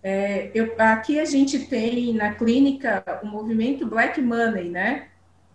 [0.02, 5.08] É, eu, aqui a gente tem na clínica o movimento Black Money, né?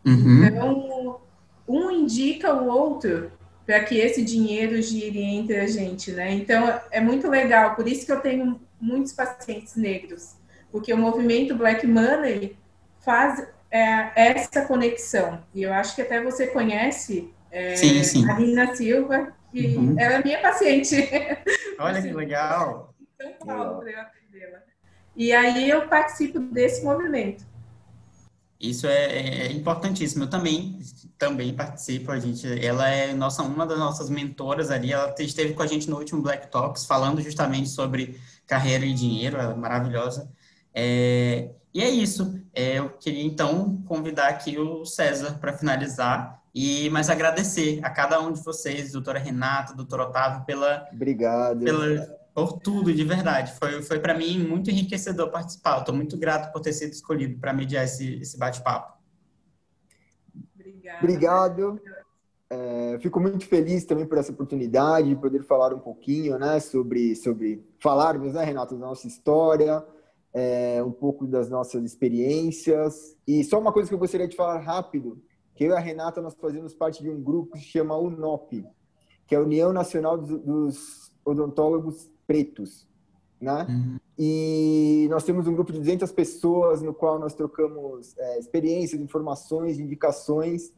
[0.06, 0.46] Uhum.
[0.46, 1.22] Então,
[1.68, 3.32] um indica o outro
[3.66, 6.32] para que esse dinheiro gire entre a gente, né?
[6.32, 7.76] Então, é muito legal.
[7.76, 10.36] Por isso que eu tenho muitos pacientes negros,
[10.72, 12.56] porque o movimento Black Money
[13.02, 15.44] faz é, essa conexão.
[15.54, 18.30] E eu acho que até você conhece é, sim, sim.
[18.30, 19.96] A Rina Silva, que uhum.
[20.00, 20.96] ela é minha paciente.
[21.80, 22.94] Olha que legal.
[23.20, 24.00] São Paulo, eu
[25.16, 27.46] E aí eu participo desse movimento.
[28.60, 30.24] Isso é, é, é, importantíssimo.
[30.24, 30.80] Eu também,
[31.18, 32.12] também participo.
[32.12, 34.92] A gente, ela é nossa, uma das nossas mentoras ali.
[34.92, 39.38] Ela esteve com a gente no último Black Talks, falando justamente sobre carreira e dinheiro.
[39.38, 40.32] Ela é maravilhosa.
[40.74, 42.40] É, e é isso.
[42.54, 48.20] É, eu queria então convidar aqui o César para finalizar e, mas agradecer a cada
[48.20, 50.88] um de vocês, doutora Renata, doutor Otávio, pela.
[50.92, 51.64] Obrigado.
[51.64, 53.52] Pela, por tudo, de verdade.
[53.54, 55.80] Foi, foi para mim muito enriquecedor participar.
[55.80, 58.94] Estou muito grato por ter sido escolhido para mediar esse, esse bate-papo.
[61.02, 61.82] Obrigado.
[62.48, 67.16] É, fico muito feliz também por essa oportunidade de poder falar um pouquinho, né, sobre,
[67.16, 69.84] sobre falarmos, né, Renata, da nossa história,
[70.32, 73.18] é, um pouco das nossas experiências.
[73.28, 75.20] E só uma coisa que eu gostaria de falar rápido,
[75.56, 78.64] que eu e a Renata nós fazemos parte de um grupo que se chama UNOP,
[79.26, 82.88] que é a União Nacional dos, dos Odontólogos Pretos,
[83.40, 83.66] né?
[83.70, 83.98] Uhum.
[84.18, 89.80] E nós temos um grupo de 200 pessoas no qual nós trocamos é, experiências, informações,
[89.80, 90.74] indicações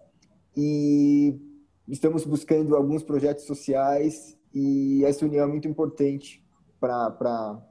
[0.55, 1.39] e
[1.87, 6.43] estamos buscando alguns projetos sociais e essa união é muito importante
[6.79, 7.61] para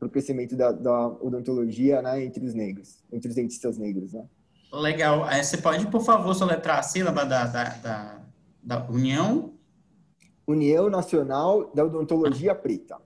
[0.00, 4.24] o crescimento da, da odontologia né, entre os negros, entre os dentistas negros, né?
[4.72, 5.26] Legal.
[5.42, 8.20] Você pode, por favor, soletrar a sílaba da, da, da,
[8.62, 9.57] da União?
[10.48, 12.96] União Nacional da Odontologia Preta.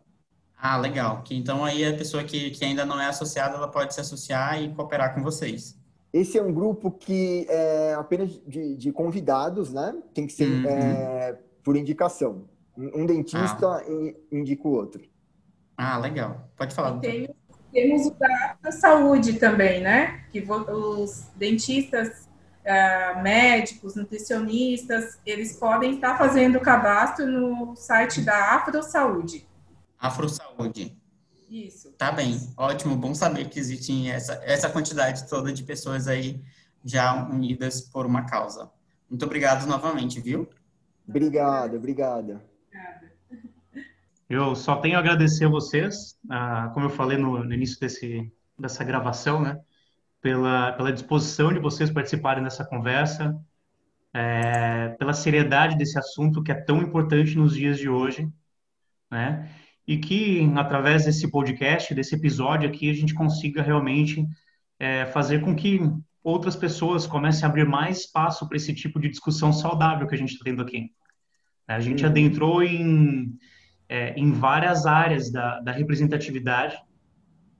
[0.56, 1.22] Ah, legal.
[1.22, 4.62] Que, então aí a pessoa que, que ainda não é associada, ela pode se associar
[4.62, 5.76] e cooperar com vocês.
[6.12, 9.94] Esse é um grupo que é apenas de, de convidados, né?
[10.14, 10.68] Tem que ser uhum.
[10.68, 12.44] é, por indicação.
[12.76, 13.82] Um dentista ah.
[14.30, 15.02] indica o outro.
[15.76, 16.48] Ah, legal.
[16.56, 16.98] Pode falar.
[17.00, 17.28] Tem
[17.72, 18.14] temos o
[18.62, 20.24] da saúde também, né?
[20.30, 22.28] Que os dentistas,
[22.64, 29.46] uh, médicos, nutricionistas, eles podem estar fazendo o cadastro no site da Afro Saúde.
[29.98, 30.96] Afro Saúde.
[31.48, 31.92] Isso.
[31.92, 36.42] Tá bem, ótimo, bom saber que existe essa, essa quantidade toda de pessoas aí
[36.82, 38.70] já unidas por uma causa.
[39.08, 40.48] Muito obrigado novamente, viu?
[41.06, 42.42] Obrigado, obrigada.
[44.28, 48.32] Eu só tenho a agradecer a vocês, ah, como eu falei no, no, início desse,
[48.58, 49.60] dessa gravação, né,
[50.22, 53.36] pela, pela disposição de vocês participarem dessa conversa,
[54.14, 58.26] é, pela seriedade desse assunto que é tão importante nos dias de hoje,
[59.10, 59.50] né,
[59.86, 64.24] e que através desse podcast, desse episódio aqui, a gente consiga realmente
[64.78, 65.80] é, fazer com que
[66.22, 70.18] outras pessoas comecem a abrir mais espaço para esse tipo de discussão saudável que a
[70.18, 70.92] gente está tendo aqui.
[71.66, 72.10] A gente uhum.
[72.10, 73.36] adentrou em
[73.92, 76.78] é, em várias áreas da, da representatividade,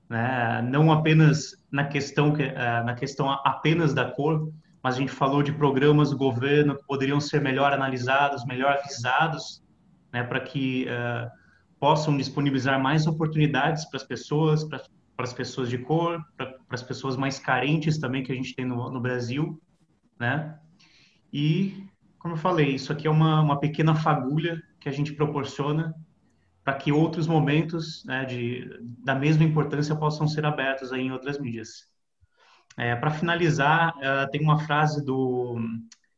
[0.09, 0.61] né?
[0.61, 4.51] não apenas na questão, que, é, na questão apenas da cor,
[4.83, 9.63] mas a gente falou de programas do governo que poderiam ser melhor analisados, melhor avisados,
[10.11, 11.31] né, para que uh,
[11.79, 14.81] possam disponibilizar mais oportunidades para as pessoas, para
[15.17, 18.89] as pessoas de cor, para as pessoas mais carentes também que a gente tem no,
[18.91, 19.59] no Brasil,
[20.19, 20.57] né?
[21.31, 21.87] E,
[22.19, 25.95] como eu falei, isso aqui é uma, uma pequena fagulha que a gente proporciona
[26.63, 28.69] para que outros momentos né, de,
[29.03, 31.91] da mesma importância possam ser abertos aí em outras mídias.
[32.77, 35.59] É, para finalizar, uh, tem uma frase do,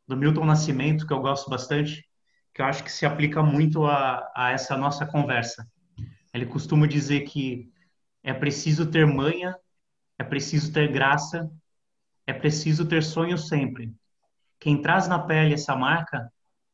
[0.07, 2.07] do Milton Nascimento que eu gosto bastante,
[2.53, 5.67] que eu acho que se aplica muito a, a essa nossa conversa.
[6.33, 7.69] Ele costuma dizer que
[8.23, 9.55] é preciso ter manha,
[10.17, 11.49] é preciso ter graça,
[12.25, 13.93] é preciso ter sonho sempre.
[14.59, 16.31] quem traz na pele essa marca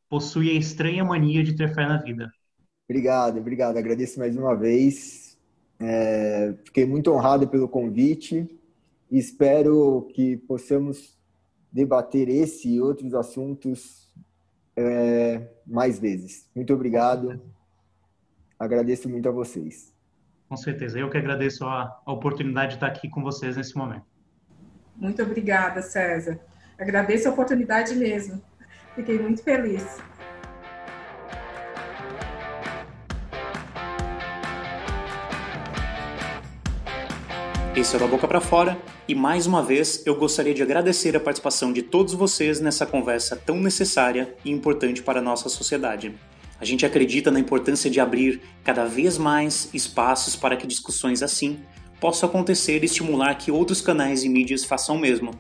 [0.10, 2.32] possui a estranha mania de ter fé na vida.
[2.92, 3.78] Obrigado, obrigado.
[3.78, 5.38] Agradeço mais uma vez.
[5.80, 8.54] É, fiquei muito honrado pelo convite
[9.10, 11.18] e espero que possamos
[11.72, 14.14] debater esse e outros assuntos
[14.76, 16.50] é, mais vezes.
[16.54, 17.42] Muito obrigado.
[18.60, 19.96] Agradeço muito a vocês.
[20.50, 21.00] Com certeza.
[21.00, 24.04] Eu que agradeço a, a oportunidade de estar aqui com vocês nesse momento.
[24.98, 26.38] Muito obrigada, César.
[26.78, 28.42] Agradeço a oportunidade mesmo.
[28.96, 29.82] Fiquei muito feliz.
[37.74, 41.22] Esse é o Boca para Fora e mais uma vez eu gostaria de agradecer a
[41.22, 46.14] participação de todos vocês nessa conversa tão necessária e importante para a nossa sociedade.
[46.60, 51.60] A gente acredita na importância de abrir cada vez mais espaços para que discussões assim
[51.98, 55.32] possam acontecer e estimular que outros canais e mídias façam o mesmo.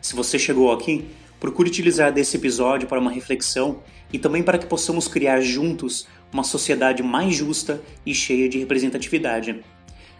[0.00, 1.04] Se você chegou aqui,
[1.40, 3.82] Procure utilizar desse episódio para uma reflexão
[4.12, 9.64] e também para que possamos criar juntos uma sociedade mais justa e cheia de representatividade.